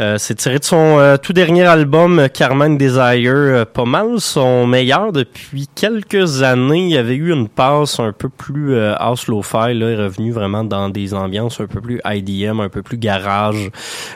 Euh, 0.00 0.16
c'est 0.18 0.34
tiré 0.34 0.58
de 0.58 0.64
son 0.64 0.98
euh, 0.98 1.16
tout 1.16 1.32
dernier 1.32 1.62
album, 1.62 2.28
Carmen 2.34 2.76
Desire. 2.76 3.32
Euh, 3.34 3.64
pas 3.64 3.84
mal 3.84 4.18
son 4.18 4.66
meilleur 4.66 5.12
depuis 5.12 5.68
quelques 5.76 6.42
années. 6.42 6.86
Il 6.86 6.90
y 6.90 6.96
avait 6.96 7.14
eu 7.14 7.32
une 7.32 7.48
passe 7.48 8.00
un 8.00 8.10
peu 8.10 8.28
plus 8.28 8.76
house 8.98 9.28
lo-fi. 9.28 9.74
Là, 9.74 9.90
est 9.90 9.96
revenu 9.96 10.32
vraiment 10.32 10.64
dans 10.64 10.88
des 10.88 11.14
ambiances 11.14 11.60
un 11.60 11.68
peu 11.68 11.80
plus 11.80 12.00
IDM, 12.04 12.58
un 12.58 12.68
peu 12.68 12.82
plus 12.82 12.98
garage. 12.98 13.70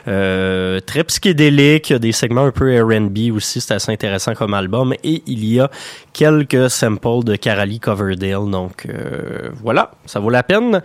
Très 0.05 1.05
psychédélique. 1.05 1.93
Des 1.93 2.11
segments 2.11 2.47
un 2.47 2.51
peu 2.51 2.83
R&B 2.83 3.33
aussi. 3.33 3.61
C'est 3.61 3.75
assez 3.75 3.93
intéressant 3.93 4.35
comme 4.35 4.55
album. 4.55 4.93
Et 5.05 5.23
il 5.29 5.45
y 5.45 5.61
a 5.61 5.71
quelques 6.13 6.69
samples 6.69 7.23
de 7.23 7.37
Carali 7.37 7.79
Coverdale. 7.79 8.51
Donc 8.51 8.89
voilà, 9.63 9.93
ça 10.05 10.19
vaut 10.19 10.31
la 10.31 10.43
peine 10.43 10.83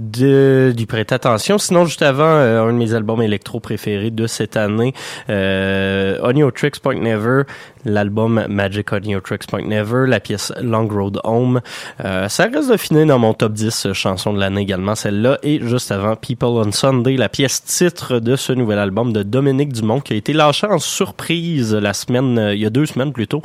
de, 0.00 0.72
d'y 0.74 0.86
prêter 0.86 1.14
attention. 1.14 1.58
Sinon, 1.58 1.84
juste 1.84 2.02
avant, 2.02 2.24
euh, 2.24 2.62
un 2.62 2.72
de 2.72 2.78
mes 2.78 2.94
albums 2.94 3.22
électro 3.22 3.60
préférés 3.60 4.10
de 4.10 4.26
cette 4.26 4.56
année, 4.56 4.94
euh, 5.28 6.18
Audio 6.22 6.50
Tricks 6.50 6.80
Point 6.80 7.00
Never, 7.00 7.42
l'album 7.84 8.44
Magic 8.48 8.92
Audio 8.92 9.20
Tricks 9.20 9.46
Point 9.46 9.66
Never, 9.66 10.06
la 10.06 10.20
pièce 10.20 10.52
Long 10.60 10.88
Road 10.88 11.20
Home. 11.24 11.60
Euh, 12.04 12.28
ça 12.28 12.44
reste 12.44 12.70
de 12.70 12.76
finir 12.76 13.06
dans 13.06 13.18
mon 13.18 13.34
top 13.34 13.52
10 13.52 13.86
euh, 13.86 13.92
chansons 13.92 14.32
de 14.32 14.40
l'année 14.40 14.62
également, 14.62 14.94
celle-là. 14.94 15.38
Et 15.42 15.60
juste 15.62 15.92
avant, 15.92 16.16
People 16.16 16.48
on 16.48 16.72
Sunday, 16.72 17.16
la 17.16 17.28
pièce 17.28 17.62
titre 17.64 18.18
de 18.18 18.36
ce 18.36 18.52
nouvel 18.52 18.78
album 18.78 19.12
de 19.12 19.22
Dominique 19.22 19.72
Dumont 19.72 20.00
qui 20.00 20.12
a 20.12 20.16
été 20.16 20.32
lâché 20.32 20.66
en 20.66 20.78
surprise 20.78 21.74
la 21.74 21.92
semaine, 21.92 22.38
euh, 22.38 22.54
il 22.54 22.60
y 22.60 22.66
a 22.66 22.70
deux 22.70 22.86
semaines 22.86 23.12
plutôt. 23.12 23.42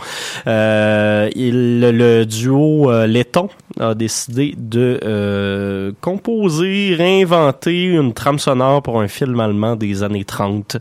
Euh, 0.47 1.29
il, 1.35 1.81
le 1.81 2.25
duo 2.25 2.91
euh, 2.91 3.07
Letton 3.07 3.49
a 3.79 3.93
décidé 3.93 4.53
de 4.57 5.93
composer, 6.01 6.95
réinventer 6.95 7.83
une 7.83 8.13
trame 8.13 8.39
sonore 8.39 8.81
pour 8.81 9.01
un 9.01 9.07
film 9.07 9.39
allemand 9.39 9.75
des 9.75 10.03
années 10.03 10.23
30. 10.23 10.77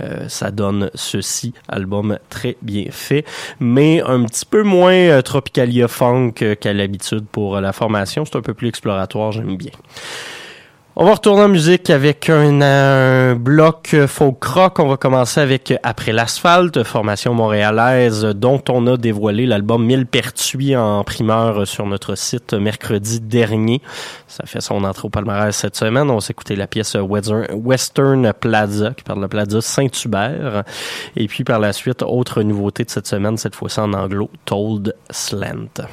Euh, 0.00 0.28
ça 0.28 0.50
donne 0.50 0.90
ceci, 0.94 1.52
album 1.68 2.18
très 2.28 2.56
bien 2.62 2.86
fait, 2.92 3.24
mais 3.60 4.00
un 4.02 4.24
petit 4.24 4.46
peu 4.46 4.62
moins 4.62 4.92
euh, 4.92 5.22
tropicalia 5.22 5.88
funk 5.88 6.34
euh, 6.42 6.54
qu'à 6.54 6.72
l'habitude 6.72 7.26
pour 7.30 7.56
euh, 7.56 7.60
la 7.60 7.72
formation. 7.72 8.24
C'est 8.24 8.36
un 8.36 8.42
peu 8.42 8.54
plus 8.54 8.68
exploratoire, 8.68 9.32
j'aime 9.32 9.56
bien. 9.56 9.72
On 10.94 11.06
va 11.06 11.14
retourner 11.14 11.44
en 11.44 11.48
musique 11.48 11.88
avec 11.88 12.28
un, 12.28 12.60
un 12.60 13.34
bloc 13.34 13.96
folk 14.06 14.44
rock. 14.44 14.78
On 14.78 14.88
va 14.88 14.98
commencer 14.98 15.40
avec 15.40 15.72
Après 15.82 16.12
l'asphalte, 16.12 16.82
formation 16.82 17.32
montréalaise 17.32 18.26
dont 18.34 18.62
on 18.68 18.86
a 18.86 18.98
dévoilé 18.98 19.46
l'album 19.46 19.86
Mille 19.86 20.04
Pertuis 20.04 20.76
en 20.76 21.02
primeur 21.02 21.66
sur 21.66 21.86
notre 21.86 22.14
site 22.14 22.52
mercredi 22.52 23.20
dernier. 23.20 23.80
Ça 24.28 24.44
fait 24.44 24.60
son 24.60 24.84
entrée 24.84 25.06
au 25.06 25.08
palmarès 25.08 25.56
cette 25.56 25.76
semaine. 25.76 26.10
On 26.10 26.20
s'est 26.20 26.32
écouté 26.32 26.56
la 26.56 26.66
pièce 26.66 26.94
Western, 26.94 28.30
Plaza 28.38 28.90
qui 28.90 29.02
parle 29.02 29.22
de 29.22 29.28
Plaza 29.28 29.62
Saint-Hubert. 29.62 30.62
Et 31.16 31.26
puis 31.26 31.42
par 31.42 31.58
la 31.58 31.72
suite, 31.72 32.02
autre 32.02 32.42
nouveauté 32.42 32.84
de 32.84 32.90
cette 32.90 33.06
semaine, 33.06 33.38
cette 33.38 33.54
fois-ci 33.54 33.80
en 33.80 33.94
anglo, 33.94 34.28
Told 34.44 34.94
Slant. 35.08 35.86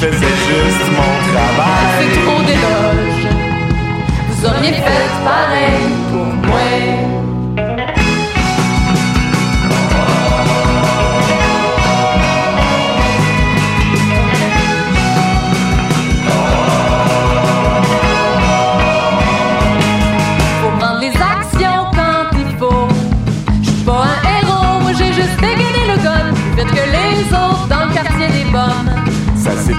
Je 0.00 0.06
faisais 0.06 0.36
juste 0.48 0.86
mon 0.96 1.12
C'est 1.24 1.32
travail. 1.32 2.08
trop 2.24 2.42
d'éloges. 2.42 3.28
Vous 4.30 4.46
auriez 4.46 4.72
fait 4.72 4.99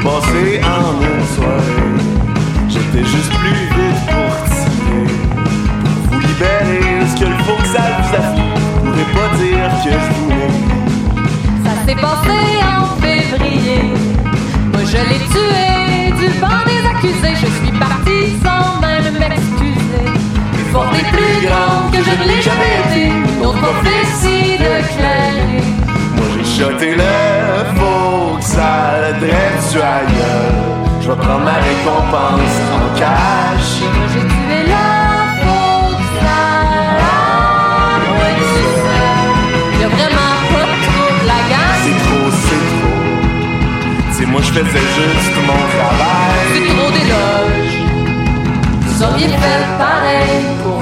passé 0.03 0.61
en 0.63 1.01
une 1.01 1.25
soirée. 1.35 1.91
J'étais 2.69 3.05
juste 3.05 3.33
plus 3.39 3.65
vite 3.75 4.01
pour 4.09 4.31
tirer. 4.49 5.05
Pour 5.83 6.13
vous 6.13 6.19
libérer, 6.19 7.05
ce 7.07 7.15
que 7.19 7.27
le 7.29 7.37
faut 7.43 7.61
que 7.61 7.67
ça 7.67 7.83
vous 7.97 8.15
afflige. 8.15 8.61
Je 8.73 8.89
pourrais 8.89 9.09
pas 9.15 9.29
dire 9.37 9.69
que 9.83 9.91
je 9.91 10.11
voulais. 10.19 10.53
Ça 11.65 11.73
s'est 11.85 11.99
passé 12.07 12.39
en 12.73 12.83
février. 13.01 13.81
Moi 14.71 14.81
je 14.91 15.01
l'ai 15.09 15.21
tué 15.33 15.65
du 16.19 16.27
banc 16.39 16.61
des 16.65 16.83
accusés. 16.91 17.35
Je 17.35 17.49
suis 17.59 17.73
parti 17.77 18.17
sans 18.43 18.81
même 18.81 19.13
m'excuser. 19.19 20.07
Plus 20.53 20.67
forte 20.71 20.95
et 20.99 21.05
plus 21.15 21.35
grande 21.47 21.85
que 21.91 22.01
je 22.03 22.13
ne 22.19 22.23
l'ai 22.27 22.41
jamais 22.41 22.75
été. 22.85 23.03
Une 23.07 23.45
autre 23.45 23.59
prophétie 23.59 24.57
de 24.57 24.73
clairer. 24.95 25.61
Moi 26.15 26.25
j'ai 26.33 26.63
shoté 26.63 26.89
le 26.95 27.79
faux 27.79 28.41
sale 28.41 28.70
je 31.01 31.09
vais 31.09 31.15
prendre 31.15 31.43
ma 31.43 31.53
récompense 31.53 32.57
en 32.71 32.99
cash. 32.99 33.81
C'est 41.83 41.97
trop. 42.03 42.29
C'est 42.31 42.63
trop, 42.77 42.91
c'est 44.11 44.25
moi 44.27 44.41
je 44.41 44.51
faisais 44.51 44.63
juste 44.63 45.35
mon 45.47 45.61
travail. 45.73 46.45
C'est 46.53 46.65
trop 46.75 46.91
d'éloges. 46.91 47.77
Vous 48.81 49.03
auriez 49.03 49.29
pareil 49.79 50.43
pour 50.63 50.79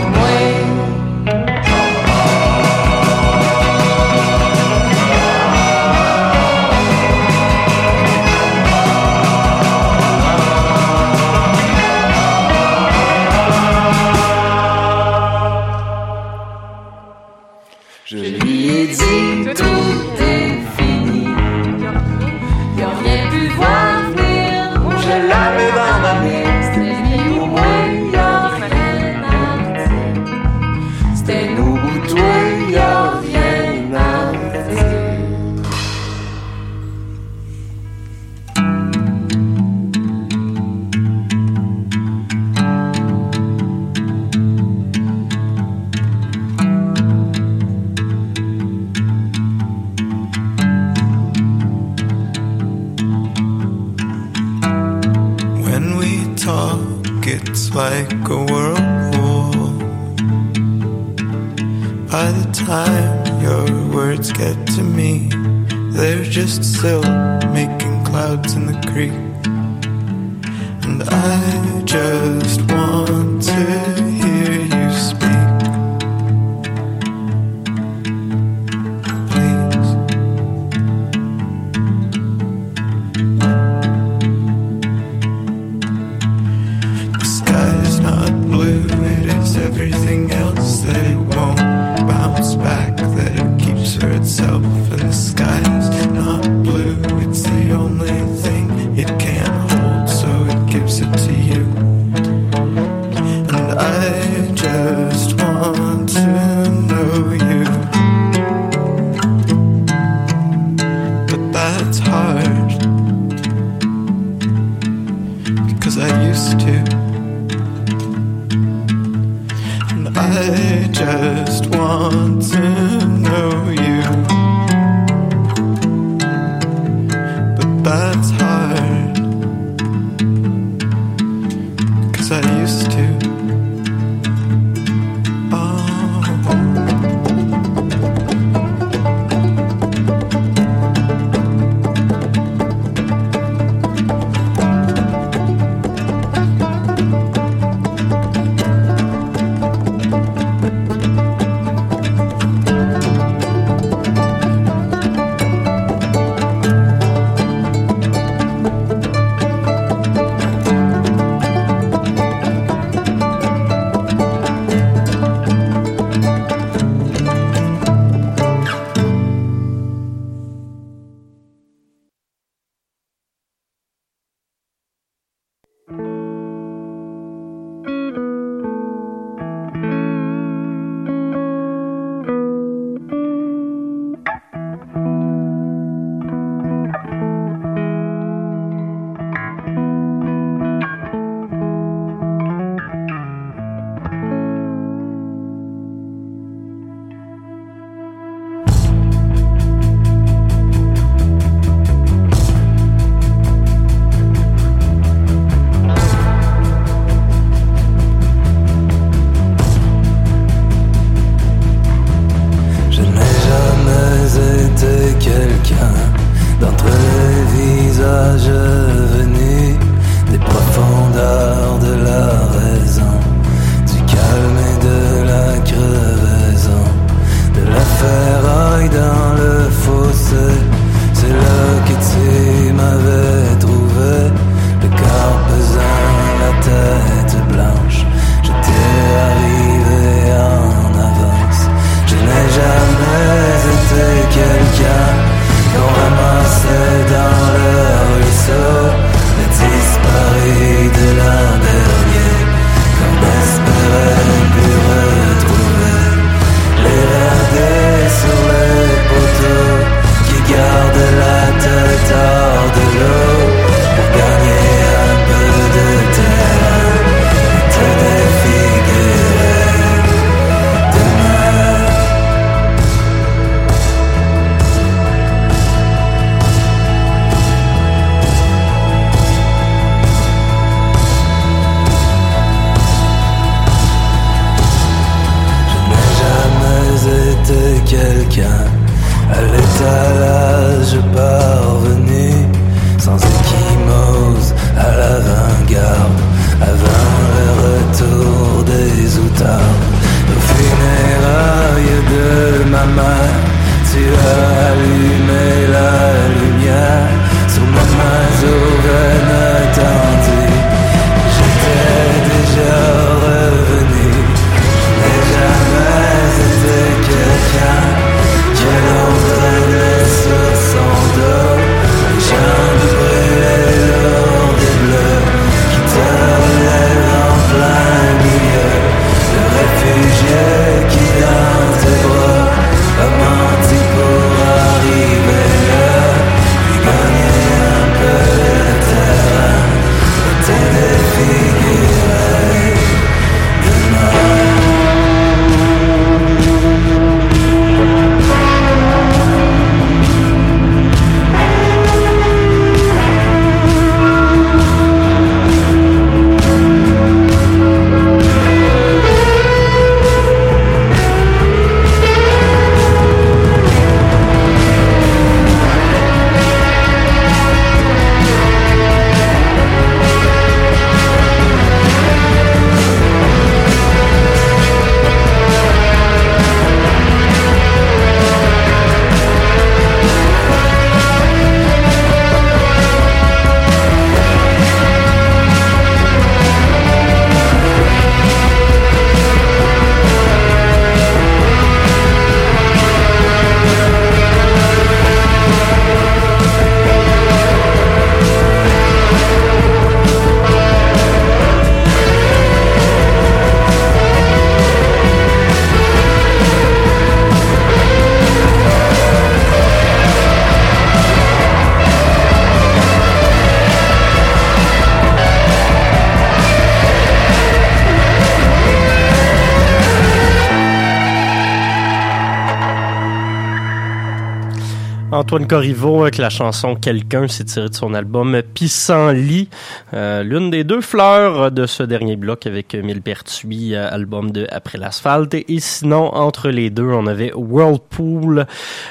Antoine 425.30 425.46
Corriveau 425.46 426.02
avec 426.02 426.18
la 426.18 426.32
chanson 426.32 426.74
Quelqu'un 426.74 427.28
s'est 427.28 427.44
tiré 427.44 427.70
de 427.70 427.76
son 427.76 427.94
album 427.94 428.42
Pissenlit, 428.56 429.48
euh, 429.94 430.24
l'une 430.24 430.50
des 430.50 430.64
deux 430.64 430.82
fleurs 430.82 431.52
de 431.52 431.68
ce 431.68 431.84
dernier 431.84 432.16
bloc 432.16 432.48
avec 432.48 432.74
Millepertuis, 432.74 433.76
euh, 433.76 433.88
album 433.92 434.32
de 434.32 434.48
Après 434.50 434.80
l'asphalte. 434.80 435.36
Et 435.36 435.60
sinon, 435.60 436.16
entre 436.16 436.50
les 436.50 436.72
deux, 436.72 436.90
on 436.90 437.06
avait 437.06 437.32
Whirlpool, 437.36 438.48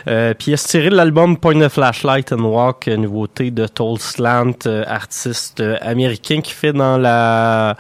euh, 0.07 0.32
pièce 0.32 0.62
tirée 0.68 0.91
de 0.91 0.95
l'album 0.95 1.36
Point 1.39 1.61
of 1.61 1.72
Flashlight 1.72 2.32
and 2.32 2.45
Walk, 2.45 2.86
nouveauté 2.86 3.51
de 3.51 3.66
Toll 3.66 3.99
Slant, 3.99 4.64
euh, 4.66 4.84
artiste 4.86 5.59
euh, 5.59 5.76
américain 5.80 6.41
qui 6.41 6.53
fait 6.53 6.72
dans 6.72 6.99
la 6.99 7.76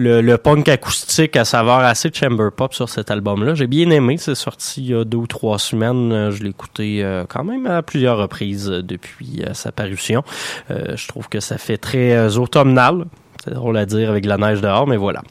le, 0.00 0.22
le 0.22 0.38
punk 0.38 0.68
acoustique 0.68 1.36
à 1.36 1.44
savoir 1.44 1.80
assez 1.80 2.10
chamber 2.12 2.48
pop 2.56 2.72
sur 2.72 2.88
cet 2.88 3.10
album-là. 3.10 3.54
J'ai 3.54 3.66
bien 3.66 3.90
aimé. 3.90 4.16
C'est 4.18 4.34
sorti 4.34 4.82
il 4.82 4.90
y 4.90 4.94
a 4.94 5.04
deux 5.04 5.18
ou 5.18 5.26
trois 5.26 5.58
semaines. 5.58 6.12
Euh, 6.12 6.30
Je 6.30 6.42
l'ai 6.42 6.50
écouté 6.50 7.04
euh, 7.04 7.24
quand 7.28 7.44
même 7.44 7.66
à 7.66 7.82
plusieurs 7.82 8.16
reprises 8.16 8.66
depuis 8.66 9.42
euh, 9.42 9.52
sa 9.52 9.72
parution. 9.72 10.22
Je 10.68 11.06
trouve 11.08 11.28
que 11.28 11.40
ça 11.40 11.58
fait 11.58 11.76
très 11.76 12.38
automnal. 12.38 13.04
C'est 13.42 13.54
drôle 13.54 13.78
à 13.78 13.86
dire 13.86 14.10
avec 14.10 14.26
la 14.26 14.36
neige 14.36 14.60
dehors, 14.60 14.86
mais 14.86 14.98
voilà. 14.98 15.22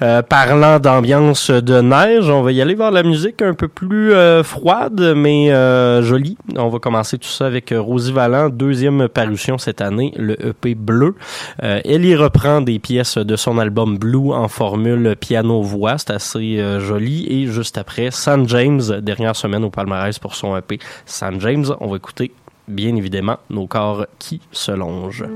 Euh, 0.00 0.22
parlant 0.22 0.80
d'ambiance 0.80 1.50
de 1.50 1.82
neige, 1.82 2.30
on 2.30 2.40
va 2.40 2.50
y 2.50 2.62
aller 2.62 2.74
vers 2.74 2.90
la 2.90 3.02
musique 3.02 3.42
un 3.42 3.52
peu 3.52 3.68
plus 3.68 4.14
euh, 4.14 4.42
froide, 4.42 5.12
mais 5.14 5.52
euh, 5.52 6.02
jolie. 6.02 6.38
On 6.56 6.70
va 6.70 6.78
commencer 6.78 7.18
tout 7.18 7.28
ça 7.28 7.44
avec 7.44 7.74
Rosie 7.76 8.10
Vallant, 8.10 8.48
deuxième 8.48 9.06
parution 9.06 9.58
cette 9.58 9.82
année, 9.82 10.14
le 10.16 10.32
EP 10.46 10.74
Bleu. 10.74 11.14
Elle 11.58 12.06
y 12.06 12.16
reprend 12.16 12.62
des 12.62 12.78
pièces 12.78 13.18
de 13.18 13.36
son 13.36 13.58
album 13.58 13.98
Blue 13.98 14.32
en 14.32 14.48
formule 14.48 15.14
piano-voix. 15.20 15.98
C'est 15.98 16.12
assez 16.12 16.80
joli. 16.80 17.26
Et 17.28 17.46
juste 17.48 17.76
après, 17.76 18.10
San 18.10 18.48
James, 18.48 18.80
dernière 19.02 19.36
semaine 19.36 19.62
au 19.64 19.70
palmarès 19.70 20.18
pour 20.18 20.34
son 20.34 20.56
EP 20.56 20.78
San 21.04 21.38
James. 21.40 21.66
On 21.80 21.88
va 21.88 21.96
écouter, 21.96 22.32
bien 22.66 22.96
évidemment, 22.96 23.36
nos 23.50 23.66
corps 23.66 24.06
qui 24.18 24.40
se 24.52 24.72
longent. 24.72 25.26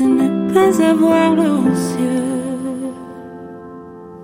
De 0.00 0.06
ne 0.06 0.52
pas 0.54 0.82
avoir 0.82 1.34
leurs 1.34 1.76
yeux. 2.00 2.92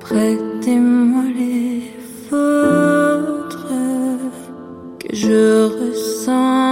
Prêtez-moi 0.00 1.24
les 1.36 1.92
vôtres 2.30 3.68
que 4.98 5.14
je 5.14 5.66
ressente. 5.78 6.65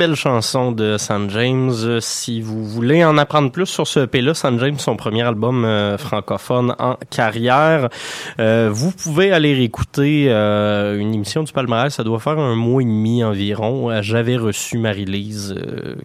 Belle 0.00 0.14
chanson 0.14 0.72
de 0.72 0.96
San 0.96 1.28
James. 1.28 1.74
Euh, 1.84 1.98
Si 2.00 2.40
vous 2.40 2.64
voulez 2.64 3.04
en 3.04 3.18
apprendre 3.18 3.52
plus 3.52 3.66
sur 3.66 3.86
ce 3.86 4.00
EP-là, 4.00 4.32
San 4.32 4.58
James, 4.58 4.78
son 4.78 4.96
premier 4.96 5.20
album 5.20 5.66
euh, 5.66 5.98
francophone 5.98 6.74
en 6.78 6.96
carrière, 7.10 7.90
euh, 8.38 8.70
vous 8.72 8.92
pouvez 8.92 9.30
aller 9.30 9.62
écouter 9.62 10.30
une 10.30 11.12
émission 11.12 11.42
du 11.42 11.52
Palmarès. 11.52 11.92
Ça 11.92 12.02
doit 12.02 12.18
faire 12.18 12.38
un 12.38 12.54
mois 12.54 12.80
et 12.80 12.86
demi 12.86 13.22
environ. 13.22 14.00
J'avais 14.00 14.38
reçu 14.38 14.78
Marie-Lise, 14.78 15.54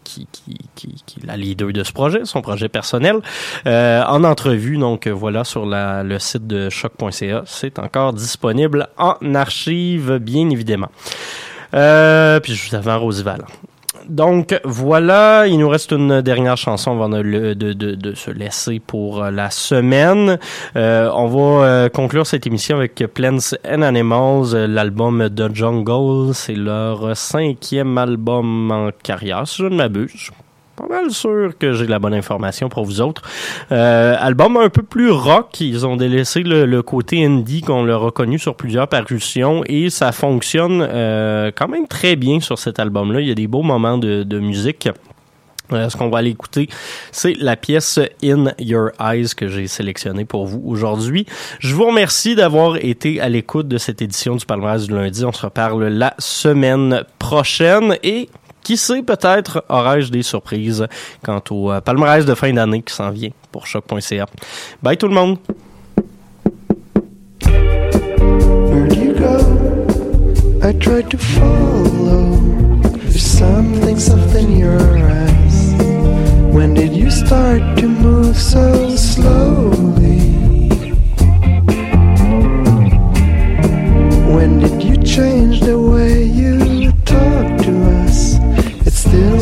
qui, 0.04 0.28
est 0.43 1.26
la 1.26 1.38
leader 1.38 1.72
de 1.72 1.84
ce 1.86 1.93
projet, 1.93 2.26
son 2.26 2.41
projet 2.41 2.68
personnel, 2.68 3.22
en 3.66 4.24
entrevue. 4.26 4.78
Donc 4.78 5.08
voilà, 5.08 5.46
sur 5.46 5.66
la, 5.66 6.04
le 6.04 6.20
site 6.20 6.48
de 6.48 6.70
choc.ca. 6.70 7.43
C'est 7.46 7.80
encore 7.80 8.12
disponible 8.12 8.89
en 8.98 9.16
archive, 9.36 10.18
bien 10.18 10.50
évidemment. 10.50 10.89
Euh, 11.74 12.39
puis 12.39 12.56
juste 12.56 12.74
avant 12.74 13.00
Roosevelt. 13.00 13.46
Donc 14.10 14.60
voilà, 14.64 15.47
il 15.47 15.58
nous 15.58 15.70
reste 15.70 15.91
une 15.91 16.22
dernière 16.22 16.58
chanson 16.58 16.91
avant 16.91 17.10
de, 17.10 17.22
de, 17.53 17.74
de, 17.74 17.95
de 17.95 18.14
se 18.14 18.32
laisser 18.32 18.80
pour 18.80 19.24
euh, 19.24 19.32
la 19.32 19.49
semaine. 19.49 20.38
Euh, 20.76 21.10
on 21.14 21.28
va 21.28 21.66
euh, 21.66 21.89
conclure 21.89 22.28
cette 22.28 22.45
émission 22.45 22.78
avec 22.78 23.03
Plants 23.14 23.56
and 23.68 23.82
Animals, 23.82 24.53
euh, 24.53 24.68
l'album 24.68 25.30
The 25.30 25.53
Jungle. 25.53 26.34
C'est 26.34 26.56
leur 26.56 27.18
cinquième 27.18 27.97
album 27.97 28.72
en 28.72 28.89
carrière, 29.03 29.47
si 29.47 29.64
je 29.64 29.68
ne 29.68 29.76
m'abuse. 29.76 30.32
Pas 30.76 30.88
mal 30.88 31.09
sûr 31.11 31.57
que 31.57 31.71
j'ai 31.71 31.88
la 31.88 31.99
bonne 31.99 32.13
information 32.13 32.67
pour 32.67 32.84
vous 32.84 32.99
autres. 32.99 33.21
Euh, 33.71 34.15
album 34.19 34.57
un 34.57 34.69
peu 34.69 34.84
plus 34.84 35.09
rock. 35.09 35.61
Ils 35.61 35.86
ont 35.86 35.95
délaissé 35.95 36.43
le, 36.43 36.65
le 36.65 36.82
côté 36.82 37.26
indie 37.26 37.61
qu'on 37.61 37.84
leur 37.84 38.05
a 38.05 38.11
connu 38.11 38.38
sur 38.38 38.55
plusieurs 38.55 38.89
parutions 38.89 39.63
et 39.67 39.89
ça 39.89 40.11
fonctionne 40.11 40.86
euh, 40.88 41.51
quand 41.55 41.69
même 41.69 41.88
très 41.88 42.17
bien 42.17 42.41
sur 42.41 42.59
cet 42.59 42.80
album-là. 42.80 43.21
Il 43.21 43.28
y 43.28 43.32
a 43.32 43.36
des 43.36 43.47
beaux 43.47 43.63
moments 43.63 43.97
de, 43.97 44.23
de 44.23 44.39
musique. 44.39 44.89
Euh, 45.71 45.89
ce 45.89 45.97
qu'on 45.97 46.09
va 46.09 46.19
aller 46.19 46.30
écouter, 46.30 46.69
c'est 47.11 47.34
la 47.39 47.55
pièce 47.55 47.99
In 48.23 48.51
Your 48.59 48.91
Eyes 48.99 49.30
que 49.36 49.47
j'ai 49.47 49.67
sélectionnée 49.67 50.26
pour 50.26 50.45
vous 50.45 50.61
aujourd'hui. 50.65 51.26
Je 51.59 51.73
vous 51.73 51.86
remercie 51.86 52.36
d'avoir 52.36 52.76
été 52.78 53.19
à 53.19 53.30
l'écoute 53.30 53.67
de 53.67 53.78
cette 53.78 54.01
édition 54.01 54.36
du 54.36 54.45
Palmarès 54.45 54.86
du 54.86 54.93
lundi. 54.93 55.26
On 55.26 55.32
se 55.32 55.45
reparle 55.45 55.88
la 55.88 56.13
semaine 56.19 57.03
prochaine 57.17 57.97
et 58.03 58.30
qui 58.66 58.78
sait, 58.78 59.03
peut-être 59.03 59.63
aurais-je 59.70 60.09
des 60.09 60.24
surprises 60.24 60.88
quant 61.24 61.39
au 61.51 61.72
euh, 61.72 61.82
palmarès 61.82 62.26
de 62.26 62.34
fin 62.34 62.51
d'année 62.51 62.82
qui 62.82 62.95
s'en 62.95 63.11
vient 63.11 63.30
pour 63.51 63.68
choc.ca. 63.68 64.26
Bye 64.82 64.97
tout 64.97 65.07
le 65.07 65.13
monde! 65.13 65.38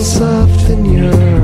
soften 0.04 0.84
your 0.84 1.43